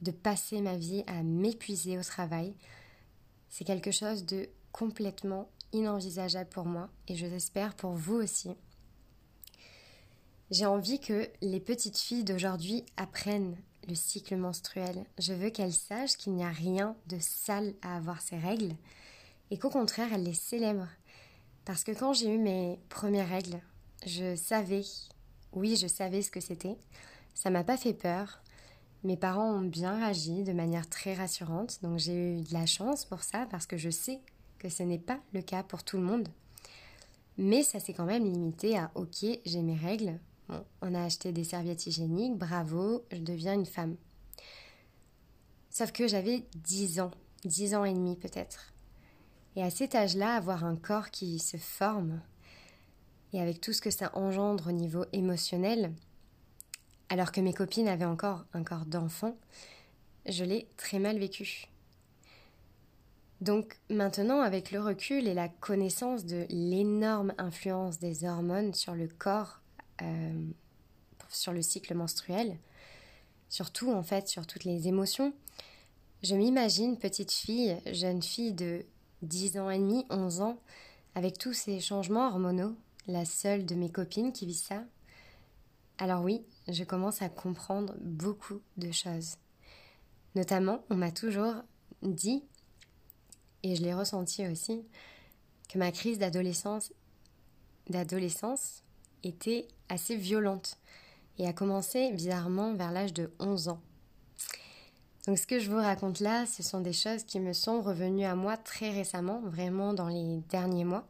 de 0.01 0.11
passer 0.11 0.61
ma 0.61 0.75
vie 0.75 1.03
à 1.07 1.23
m'épuiser 1.23 1.97
au 1.97 2.03
travail. 2.03 2.53
C'est 3.49 3.63
quelque 3.63 3.91
chose 3.91 4.25
de 4.25 4.49
complètement 4.71 5.49
inenvisageable 5.71 6.49
pour 6.49 6.65
moi 6.65 6.89
et 7.07 7.15
je 7.15 7.25
l'espère 7.25 7.75
pour 7.75 7.91
vous 7.91 8.15
aussi. 8.15 8.49
J'ai 10.51 10.65
envie 10.65 10.99
que 10.99 11.29
les 11.41 11.59
petites 11.59 11.97
filles 11.97 12.23
d'aujourd'hui 12.23 12.83
apprennent 12.97 13.55
le 13.87 13.95
cycle 13.95 14.35
menstruel. 14.35 15.05
Je 15.17 15.33
veux 15.33 15.49
qu'elle 15.49 15.73
sache 15.73 16.17
qu'il 16.17 16.33
n'y 16.33 16.43
a 16.43 16.49
rien 16.49 16.95
de 17.07 17.17
sale 17.19 17.73
à 17.81 17.95
avoir 17.95 18.21
ses 18.21 18.37
règles 18.37 18.75
et 19.51 19.57
qu'au 19.57 19.69
contraire, 19.69 20.09
elle 20.13 20.23
les 20.23 20.33
célèbre. 20.33 20.87
Parce 21.65 21.83
que 21.83 21.91
quand 21.91 22.13
j'ai 22.13 22.33
eu 22.33 22.37
mes 22.37 22.79
premières 22.89 23.29
règles, 23.29 23.59
je 24.05 24.35
savais 24.35 24.83
Oui, 25.53 25.75
je 25.75 25.87
savais 25.87 26.21
ce 26.21 26.31
que 26.31 26.39
c'était. 26.39 26.77
Ça 27.33 27.49
m'a 27.49 27.63
pas 27.63 27.77
fait 27.77 27.93
peur. 27.93 28.41
Mes 29.03 29.17
parents 29.17 29.53
ont 29.53 29.61
bien 29.61 29.95
réagi 29.95 30.43
de 30.43 30.51
manière 30.51 30.89
très 30.89 31.13
rassurante, 31.13 31.79
donc 31.81 31.99
j'ai 31.99 32.39
eu 32.39 32.41
de 32.41 32.53
la 32.53 32.65
chance 32.65 33.05
pour 33.05 33.23
ça 33.23 33.47
parce 33.49 33.65
que 33.65 33.77
je 33.77 33.89
sais 33.89 34.19
que 34.57 34.67
ce 34.67 34.83
n'est 34.83 34.99
pas 34.99 35.19
le 35.33 35.41
cas 35.41 35.63
pour 35.63 35.83
tout 35.83 35.97
le 35.97 36.03
monde. 36.03 36.27
Mais 37.37 37.63
ça 37.63 37.79
s'est 37.79 37.93
quand 37.93 38.05
même 38.05 38.25
limité 38.25 38.77
à 38.77 38.91
OK, 38.95 39.25
j'ai 39.45 39.61
mes 39.61 39.77
règles. 39.77 40.19
On 40.81 40.95
a 40.95 41.03
acheté 41.03 41.31
des 41.31 41.43
serviettes 41.43 41.85
hygiéniques, 41.85 42.37
bravo, 42.37 43.05
je 43.11 43.19
deviens 43.19 43.53
une 43.53 43.65
femme. 43.65 43.95
Sauf 45.69 45.91
que 45.91 46.07
j'avais 46.07 46.43
10 46.55 47.01
ans, 47.01 47.11
10 47.45 47.75
ans 47.75 47.85
et 47.85 47.93
demi 47.93 48.15
peut-être. 48.15 48.73
Et 49.55 49.63
à 49.63 49.69
cet 49.69 49.93
âge-là, 49.93 50.33
avoir 50.35 50.63
un 50.63 50.75
corps 50.75 51.11
qui 51.11 51.39
se 51.39 51.57
forme, 51.57 52.21
et 53.33 53.39
avec 53.39 53.61
tout 53.61 53.73
ce 53.73 53.81
que 53.81 53.91
ça 53.91 54.09
engendre 54.15 54.69
au 54.69 54.71
niveau 54.71 55.05
émotionnel, 55.13 55.93
alors 57.09 57.31
que 57.31 57.41
mes 57.41 57.53
copines 57.53 57.87
avaient 57.87 58.05
encore 58.05 58.45
un 58.53 58.63
corps 58.63 58.85
d'enfant, 58.85 59.37
je 60.27 60.43
l'ai 60.43 60.67
très 60.77 60.99
mal 60.99 61.19
vécu. 61.19 61.67
Donc 63.41 63.79
maintenant, 63.89 64.41
avec 64.41 64.71
le 64.71 64.81
recul 64.81 65.27
et 65.27 65.33
la 65.33 65.47
connaissance 65.47 66.25
de 66.25 66.45
l'énorme 66.49 67.33
influence 67.37 67.99
des 67.99 68.25
hormones 68.25 68.73
sur 68.73 68.95
le 68.95 69.07
corps, 69.07 69.58
euh, 70.01 70.45
sur 71.29 71.53
le 71.53 71.61
cycle 71.61 71.93
menstruel, 71.95 72.57
surtout 73.49 73.91
en 73.91 74.03
fait 74.03 74.27
sur 74.27 74.47
toutes 74.47 74.63
les 74.63 74.87
émotions, 74.87 75.33
je 76.21 76.35
m'imagine 76.35 76.97
petite 76.97 77.31
fille, 77.31 77.77
jeune 77.91 78.21
fille 78.21 78.53
de 78.53 78.85
10 79.21 79.57
ans 79.57 79.69
et 79.69 79.79
demi, 79.79 80.05
11 80.09 80.41
ans, 80.41 80.59
avec 81.15 81.37
tous 81.37 81.53
ces 81.53 81.79
changements 81.79 82.27
hormonaux, 82.27 82.75
la 83.07 83.25
seule 83.25 83.65
de 83.65 83.75
mes 83.75 83.89
copines 83.89 84.33
qui 84.33 84.45
vit 84.45 84.53
ça. 84.53 84.83
Alors 85.97 86.23
oui, 86.23 86.45
je 86.67 86.83
commence 86.83 87.21
à 87.21 87.29
comprendre 87.29 87.95
beaucoup 88.01 88.61
de 88.77 88.91
choses. 88.91 89.35
Notamment, 90.35 90.83
on 90.89 90.95
m'a 90.95 91.11
toujours 91.11 91.55
dit, 92.01 92.43
et 93.63 93.75
je 93.75 93.81
l'ai 93.81 93.93
ressenti 93.93 94.45
aussi, 94.47 94.83
que 95.69 95.77
ma 95.77 95.91
crise 95.91 96.19
d'adolescence 96.19 96.91
d'adolescence 97.89 98.83
était 99.23 99.67
assez 99.89 100.15
violente 100.15 100.77
et 101.37 101.47
a 101.47 101.53
commencé 101.53 102.11
bizarrement 102.11 102.73
vers 102.73 102.91
l'âge 102.91 103.13
de 103.13 103.31
11 103.39 103.69
ans. 103.69 103.81
Donc 105.27 105.37
ce 105.37 105.47
que 105.47 105.59
je 105.59 105.69
vous 105.69 105.77
raconte 105.77 106.19
là, 106.19 106.45
ce 106.45 106.63
sont 106.63 106.81
des 106.81 106.93
choses 106.93 107.23
qui 107.23 107.39
me 107.39 107.53
sont 107.53 107.81
revenues 107.81 108.25
à 108.25 108.35
moi 108.35 108.57
très 108.57 108.89
récemment, 108.89 109.41
vraiment 109.41 109.93
dans 109.93 110.07
les 110.07 110.41
derniers 110.49 110.85
mois, 110.85 111.07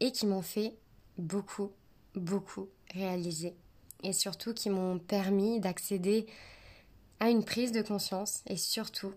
et 0.00 0.12
qui 0.12 0.26
m'ont 0.26 0.42
fait 0.42 0.74
beaucoup, 1.18 1.70
beaucoup 2.14 2.68
réaliser, 2.92 3.54
et 4.02 4.12
surtout 4.12 4.54
qui 4.54 4.70
m'ont 4.70 4.98
permis 4.98 5.60
d'accéder 5.60 6.26
à 7.20 7.30
une 7.30 7.44
prise 7.44 7.72
de 7.72 7.82
conscience, 7.82 8.42
et 8.46 8.56
surtout 8.56 9.14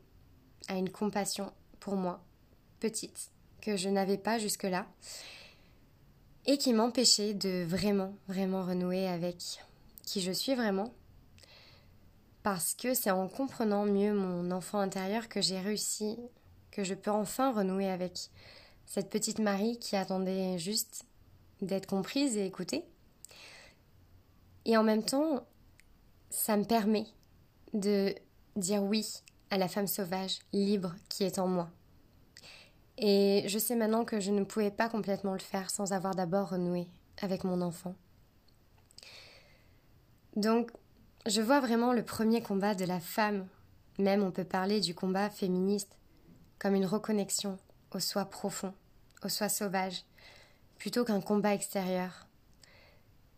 à 0.68 0.76
une 0.76 0.90
compassion 0.90 1.52
pour 1.80 1.96
moi, 1.96 2.24
petite, 2.80 3.32
que 3.62 3.76
je 3.76 3.90
n'avais 3.90 4.18
pas 4.18 4.40
jusque-là, 4.40 4.86
et 6.50 6.58
qui 6.58 6.74
m'empêchait 6.74 7.36
de 7.36 7.64
vraiment, 7.64 8.16
vraiment 8.28 8.66
renouer 8.66 9.08
avec 9.08 9.38
qui 10.02 10.20
je 10.20 10.32
suis 10.32 10.56
vraiment 10.56 10.92
parce 12.42 12.74
que 12.74 12.96
c'est 12.96 13.12
en 13.12 13.28
comprenant 13.28 13.86
mieux 13.86 14.16
mon 14.16 14.50
enfant 14.50 14.80
intérieur 14.80 15.30
que 15.30 15.42
j'ai 15.42 15.60
réussi, 15.60 16.18
que 16.72 16.84
je 16.84 16.96
peux 16.96 17.12
enfin 17.12 17.54
renouer 17.54 17.88
avec 17.88 18.32
cette 18.88 19.12
petite 19.12 19.38
Marie 19.38 19.78
qui 19.78 19.96
attendait 19.96 20.58
juste 20.58 21.04
d'être 21.62 21.86
comprise 21.86 22.36
et 22.36 22.48
écoutée. 22.48 22.84
Et 24.66 24.76
en 24.76 24.84
même 24.84 25.06
temps, 25.06 25.46
ça 26.32 26.58
me 26.58 26.64
permet 26.66 27.06
de 27.74 28.16
dire 28.56 28.82
oui 28.82 29.06
à 29.52 29.60
la 29.60 29.68
femme 29.68 29.86
sauvage, 29.86 30.40
libre 30.52 30.96
qui 31.10 31.26
est 31.26 31.38
en 31.38 31.48
moi. 31.48 31.70
Et 33.02 33.46
je 33.48 33.58
sais 33.58 33.76
maintenant 33.76 34.04
que 34.04 34.20
je 34.20 34.30
ne 34.30 34.44
pouvais 34.44 34.72
pas 34.72 34.90
complètement 34.90 35.32
le 35.32 35.40
faire 35.40 35.70
sans 35.70 35.94
avoir 35.94 36.16
d'abord 36.16 36.50
renoué 36.50 36.88
avec 37.22 37.46
mon 37.46 37.62
enfant. 37.62 37.96
Donc, 40.36 40.72
je 41.26 41.42
vois 41.42 41.62
vraiment 41.62 41.94
le 41.94 42.04
premier 42.04 42.42
combat 42.42 42.76
de 42.76 42.84
la 42.84 43.00
femme, 43.00 43.48
même 44.00 44.22
on 44.22 44.32
peut 44.32 44.44
parler 44.44 44.82
du 44.82 44.94
combat 44.94 45.30
féministe, 45.30 45.98
comme 46.60 46.76
une 46.76 46.86
reconnexion 46.86 47.58
au 47.92 48.00
soi 48.00 48.26
profond, 48.26 48.74
au 49.24 49.30
soi 49.30 49.48
sauvage, 49.48 50.04
plutôt 50.78 51.06
qu'un 51.06 51.22
combat 51.22 51.54
extérieur. 51.54 52.28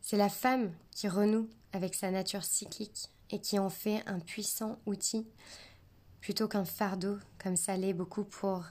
C'est 0.01 0.17
la 0.17 0.29
femme 0.29 0.71
qui 0.89 1.07
renoue 1.07 1.47
avec 1.71 1.93
sa 1.93 2.09
nature 2.09 2.43
cyclique 2.43 3.09
et 3.29 3.39
qui 3.39 3.59
en 3.59 3.69
fait 3.69 4.01
un 4.07 4.19
puissant 4.19 4.79
outil, 4.87 5.27
plutôt 6.19 6.47
qu'un 6.47 6.65
fardeau, 6.65 7.17
comme 7.41 7.55
ça 7.55 7.77
l'est 7.77 7.93
beaucoup 7.93 8.23
pour, 8.23 8.65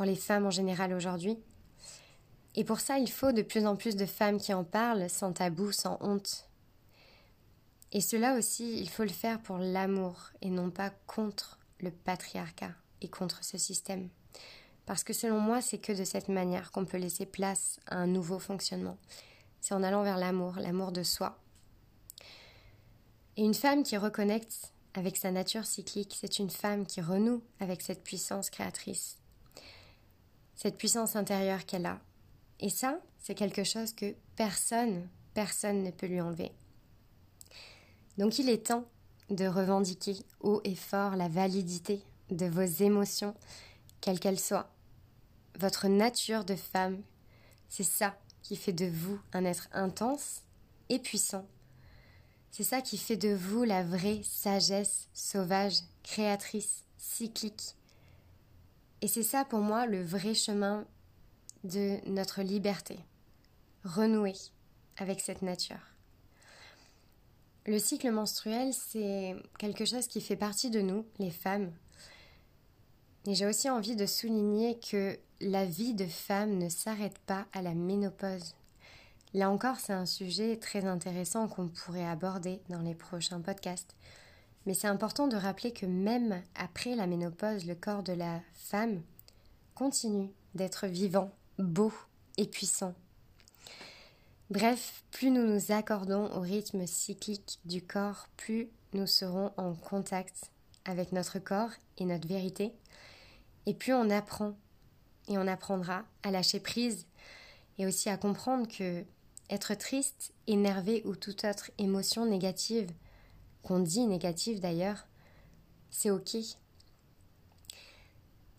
pour 0.00 0.06
les 0.06 0.16
femmes 0.16 0.46
en 0.46 0.50
général 0.50 0.94
aujourd'hui. 0.94 1.36
Et 2.54 2.64
pour 2.64 2.80
ça, 2.80 2.98
il 2.98 3.10
faut 3.10 3.32
de 3.32 3.42
plus 3.42 3.66
en 3.66 3.76
plus 3.76 3.96
de 3.96 4.06
femmes 4.06 4.40
qui 4.40 4.54
en 4.54 4.64
parlent 4.64 5.10
sans 5.10 5.34
tabou, 5.34 5.72
sans 5.72 5.98
honte, 6.00 6.48
et 7.92 8.00
cela 8.00 8.32
aussi, 8.32 8.80
il 8.80 8.88
faut 8.88 9.02
le 9.02 9.10
faire 9.10 9.42
pour 9.42 9.58
l'amour 9.58 10.30
et 10.40 10.48
non 10.48 10.70
pas 10.70 10.88
contre 11.06 11.58
le 11.80 11.90
patriarcat 11.90 12.72
et 13.02 13.08
contre 13.08 13.44
ce 13.44 13.58
système. 13.58 14.08
Parce 14.86 15.04
que 15.04 15.12
selon 15.12 15.38
moi, 15.38 15.60
c'est 15.60 15.76
que 15.76 15.92
de 15.92 16.04
cette 16.04 16.30
manière 16.30 16.72
qu'on 16.72 16.86
peut 16.86 16.96
laisser 16.96 17.26
place 17.26 17.78
à 17.84 17.96
un 17.96 18.06
nouveau 18.06 18.38
fonctionnement. 18.38 18.96
C'est 19.60 19.74
en 19.74 19.82
allant 19.82 20.02
vers 20.02 20.16
l'amour, 20.16 20.54
l'amour 20.60 20.92
de 20.92 21.02
soi. 21.02 21.38
Et 23.36 23.44
une 23.44 23.52
femme 23.52 23.82
qui 23.82 23.98
reconnecte 23.98 24.72
avec 24.94 25.18
sa 25.18 25.30
nature 25.30 25.66
cyclique, 25.66 26.16
c'est 26.18 26.38
une 26.38 26.48
femme 26.48 26.86
qui 26.86 27.02
renoue 27.02 27.42
avec 27.58 27.82
cette 27.82 28.02
puissance 28.02 28.48
créatrice, 28.48 29.19
cette 30.60 30.76
puissance 30.76 31.16
intérieure 31.16 31.64
qu'elle 31.64 31.86
a. 31.86 31.98
Et 32.58 32.68
ça, 32.68 33.00
c'est 33.18 33.34
quelque 33.34 33.64
chose 33.64 33.94
que 33.94 34.14
personne, 34.36 35.08
personne 35.32 35.82
ne 35.82 35.90
peut 35.90 36.06
lui 36.06 36.20
enlever. 36.20 36.52
Donc 38.18 38.38
il 38.38 38.50
est 38.50 38.66
temps 38.66 38.84
de 39.30 39.46
revendiquer 39.46 40.16
haut 40.40 40.60
et 40.64 40.74
fort 40.74 41.16
la 41.16 41.28
validité 41.28 42.02
de 42.30 42.44
vos 42.44 42.60
émotions, 42.60 43.34
quelles 44.02 44.20
qu'elles 44.20 44.38
soient. 44.38 44.70
Votre 45.58 45.88
nature 45.88 46.44
de 46.44 46.56
femme, 46.56 47.00
c'est 47.70 47.82
ça 47.82 48.14
qui 48.42 48.56
fait 48.56 48.74
de 48.74 48.86
vous 48.86 49.18
un 49.32 49.46
être 49.46 49.68
intense 49.72 50.42
et 50.90 50.98
puissant. 50.98 51.46
C'est 52.50 52.64
ça 52.64 52.82
qui 52.82 52.98
fait 52.98 53.16
de 53.16 53.32
vous 53.32 53.64
la 53.64 53.82
vraie 53.82 54.20
sagesse 54.24 55.08
sauvage, 55.14 55.78
créatrice, 56.02 56.84
cyclique. 56.98 57.76
Et 59.02 59.08
c'est 59.08 59.22
ça 59.22 59.44
pour 59.44 59.60
moi 59.60 59.86
le 59.86 60.02
vrai 60.02 60.34
chemin 60.34 60.86
de 61.64 61.98
notre 62.06 62.42
liberté. 62.42 62.98
Renouer 63.84 64.34
avec 64.98 65.20
cette 65.20 65.42
nature. 65.42 65.80
Le 67.66 67.78
cycle 67.78 68.10
menstruel, 68.10 68.72
c'est 68.72 69.36
quelque 69.58 69.84
chose 69.84 70.06
qui 70.06 70.20
fait 70.20 70.36
partie 70.36 70.70
de 70.70 70.80
nous, 70.80 71.06
les 71.18 71.30
femmes. 71.30 71.72
Et 73.26 73.34
j'ai 73.34 73.46
aussi 73.46 73.68
envie 73.68 73.96
de 73.96 74.06
souligner 74.06 74.78
que 74.78 75.18
la 75.40 75.64
vie 75.64 75.94
de 75.94 76.06
femme 76.06 76.58
ne 76.58 76.68
s'arrête 76.68 77.18
pas 77.20 77.46
à 77.52 77.62
la 77.62 77.74
ménopause. 77.74 78.54
Là 79.34 79.50
encore, 79.50 79.76
c'est 79.76 79.92
un 79.92 80.06
sujet 80.06 80.56
très 80.56 80.84
intéressant 80.84 81.48
qu'on 81.48 81.68
pourrait 81.68 82.06
aborder 82.06 82.60
dans 82.68 82.80
les 82.80 82.94
prochains 82.94 83.40
podcasts. 83.40 83.94
Mais 84.66 84.74
c'est 84.74 84.88
important 84.88 85.26
de 85.26 85.36
rappeler 85.36 85.72
que 85.72 85.86
même 85.86 86.42
après 86.54 86.94
la 86.94 87.06
ménopause, 87.06 87.66
le 87.66 87.74
corps 87.74 88.02
de 88.02 88.12
la 88.12 88.40
femme 88.54 89.02
continue 89.74 90.30
d'être 90.54 90.86
vivant, 90.86 91.30
beau 91.58 91.92
et 92.36 92.46
puissant. 92.46 92.94
Bref, 94.50 95.04
plus 95.12 95.30
nous 95.30 95.46
nous 95.46 95.72
accordons 95.72 96.26
au 96.34 96.40
rythme 96.40 96.86
cyclique 96.86 97.60
du 97.64 97.82
corps, 97.82 98.26
plus 98.36 98.68
nous 98.92 99.06
serons 99.06 99.52
en 99.56 99.74
contact 99.74 100.50
avec 100.84 101.12
notre 101.12 101.38
corps 101.38 101.70
et 101.98 102.04
notre 102.04 102.26
vérité, 102.26 102.72
et 103.66 103.74
plus 103.74 103.94
on 103.94 104.10
apprend 104.10 104.56
et 105.28 105.38
on 105.38 105.46
apprendra 105.46 106.02
à 106.24 106.30
lâcher 106.30 106.58
prise 106.58 107.06
et 107.78 107.86
aussi 107.86 108.10
à 108.10 108.16
comprendre 108.16 108.66
que 108.66 109.04
être 109.48 109.74
triste, 109.74 110.32
énervé 110.46 111.02
ou 111.04 111.16
toute 111.16 111.44
autre 111.44 111.70
émotion 111.78 112.26
négative, 112.26 112.90
qu'on 113.62 113.80
dit 113.80 114.06
négative 114.06 114.60
d'ailleurs, 114.60 115.06
c'est 115.90 116.10
ok. 116.10 116.36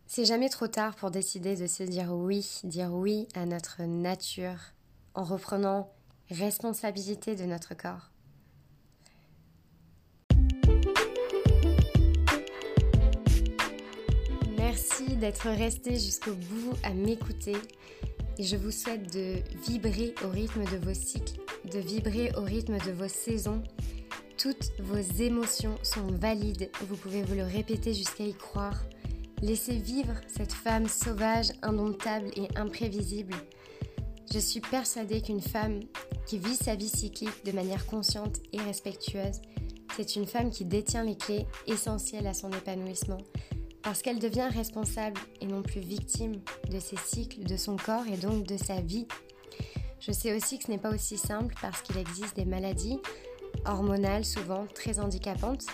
C'est 0.07 0.25
jamais 0.25 0.49
trop 0.49 0.67
tard 0.67 0.95
pour 0.95 1.09
décider 1.09 1.55
de 1.55 1.67
se 1.67 1.83
dire 1.83 2.11
oui, 2.11 2.45
dire 2.63 2.91
oui 2.91 3.27
à 3.33 3.45
notre 3.45 3.83
nature, 3.83 4.59
en 5.13 5.23
reprenant 5.23 5.89
responsabilité 6.29 7.35
de 7.35 7.45
notre 7.45 7.75
corps. 7.75 8.11
Merci 14.57 15.15
d'être 15.15 15.49
resté 15.49 15.99
jusqu'au 15.99 16.33
bout 16.33 16.73
à 16.83 16.93
m'écouter 16.93 17.55
et 18.37 18.43
je 18.43 18.55
vous 18.55 18.71
souhaite 18.71 19.13
de 19.13 19.35
vibrer 19.67 20.15
au 20.23 20.29
rythme 20.29 20.63
de 20.65 20.77
vos 20.77 20.93
cycles, 20.93 21.39
de 21.71 21.79
vibrer 21.79 22.31
au 22.37 22.41
rythme 22.41 22.77
de 22.79 22.91
vos 22.91 23.07
saisons. 23.07 23.61
Toutes 24.41 24.71
vos 24.79 25.21
émotions 25.21 25.77
sont 25.83 26.07
valides, 26.07 26.71
vous 26.87 26.95
pouvez 26.95 27.21
vous 27.21 27.35
le 27.35 27.43
répéter 27.43 27.93
jusqu'à 27.93 28.23
y 28.23 28.33
croire. 28.33 28.81
Laissez 29.43 29.75
vivre 29.75 30.15
cette 30.27 30.51
femme 30.51 30.87
sauvage, 30.87 31.51
indomptable 31.61 32.31
et 32.35 32.47
imprévisible. 32.55 33.35
Je 34.33 34.39
suis 34.39 34.59
persuadée 34.59 35.21
qu'une 35.21 35.41
femme 35.41 35.81
qui 36.25 36.39
vit 36.39 36.55
sa 36.55 36.73
vie 36.73 36.89
cyclique 36.89 37.45
de 37.45 37.51
manière 37.51 37.85
consciente 37.85 38.39
et 38.51 38.59
respectueuse, 38.59 39.41
c'est 39.95 40.15
une 40.15 40.25
femme 40.25 40.49
qui 40.49 40.65
détient 40.65 41.03
les 41.03 41.17
clés 41.17 41.45
essentielles 41.67 42.25
à 42.25 42.33
son 42.33 42.49
épanouissement, 42.49 43.21
parce 43.83 44.01
qu'elle 44.01 44.17
devient 44.17 44.49
responsable 44.51 45.21
et 45.41 45.45
non 45.45 45.61
plus 45.61 45.81
victime 45.81 46.41
de 46.71 46.79
ses 46.79 46.97
cycles, 46.97 47.43
de 47.43 47.57
son 47.57 47.75
corps 47.75 48.07
et 48.11 48.17
donc 48.17 48.47
de 48.47 48.57
sa 48.57 48.81
vie. 48.81 49.05
Je 49.99 50.11
sais 50.11 50.35
aussi 50.35 50.57
que 50.57 50.63
ce 50.63 50.71
n'est 50.71 50.79
pas 50.79 50.95
aussi 50.95 51.19
simple 51.19 51.53
parce 51.61 51.83
qu'il 51.83 51.99
existe 51.99 52.35
des 52.35 52.45
maladies 52.45 52.97
hormonales 53.65 54.25
souvent 54.25 54.65
très 54.73 54.99
handicapantes, 54.99 55.65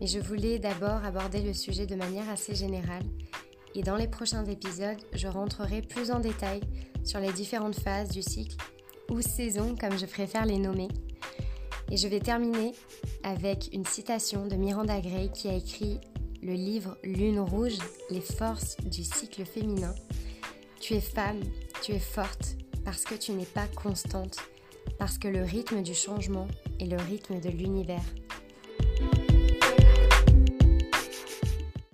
mais 0.00 0.06
je 0.06 0.18
voulais 0.18 0.58
d'abord 0.58 1.04
aborder 1.04 1.42
le 1.42 1.52
sujet 1.52 1.86
de 1.86 1.94
manière 1.94 2.28
assez 2.30 2.54
générale. 2.54 3.04
Et 3.74 3.82
dans 3.82 3.96
les 3.96 4.08
prochains 4.08 4.44
épisodes, 4.44 4.98
je 5.14 5.28
rentrerai 5.28 5.82
plus 5.82 6.10
en 6.10 6.20
détail 6.20 6.60
sur 7.04 7.20
les 7.20 7.32
différentes 7.32 7.78
phases 7.78 8.10
du 8.10 8.22
cycle, 8.22 8.56
ou 9.10 9.20
saisons 9.20 9.74
comme 9.80 9.98
je 9.98 10.06
préfère 10.06 10.46
les 10.46 10.58
nommer. 10.58 10.88
Et 11.90 11.96
je 11.96 12.08
vais 12.08 12.20
terminer 12.20 12.72
avec 13.22 13.70
une 13.72 13.84
citation 13.84 14.46
de 14.46 14.56
Miranda 14.56 15.00
Gray 15.00 15.30
qui 15.30 15.48
a 15.48 15.54
écrit 15.54 16.00
le 16.42 16.54
livre 16.54 16.96
Lune 17.04 17.40
rouge, 17.40 17.78
les 18.10 18.20
forces 18.20 18.76
du 18.78 19.04
cycle 19.04 19.44
féminin. 19.44 19.94
Tu 20.80 20.94
es 20.94 21.00
femme, 21.00 21.40
tu 21.82 21.92
es 21.92 22.00
forte, 22.00 22.56
parce 22.84 23.04
que 23.04 23.14
tu 23.14 23.32
n'es 23.32 23.46
pas 23.46 23.68
constante, 23.68 24.38
parce 24.98 25.18
que 25.18 25.28
le 25.28 25.42
rythme 25.42 25.82
du 25.82 25.94
changement 25.94 26.48
est 26.80 26.86
le 26.86 26.96
rythme 26.96 27.40
de 27.40 27.48
l'univers. 27.48 28.04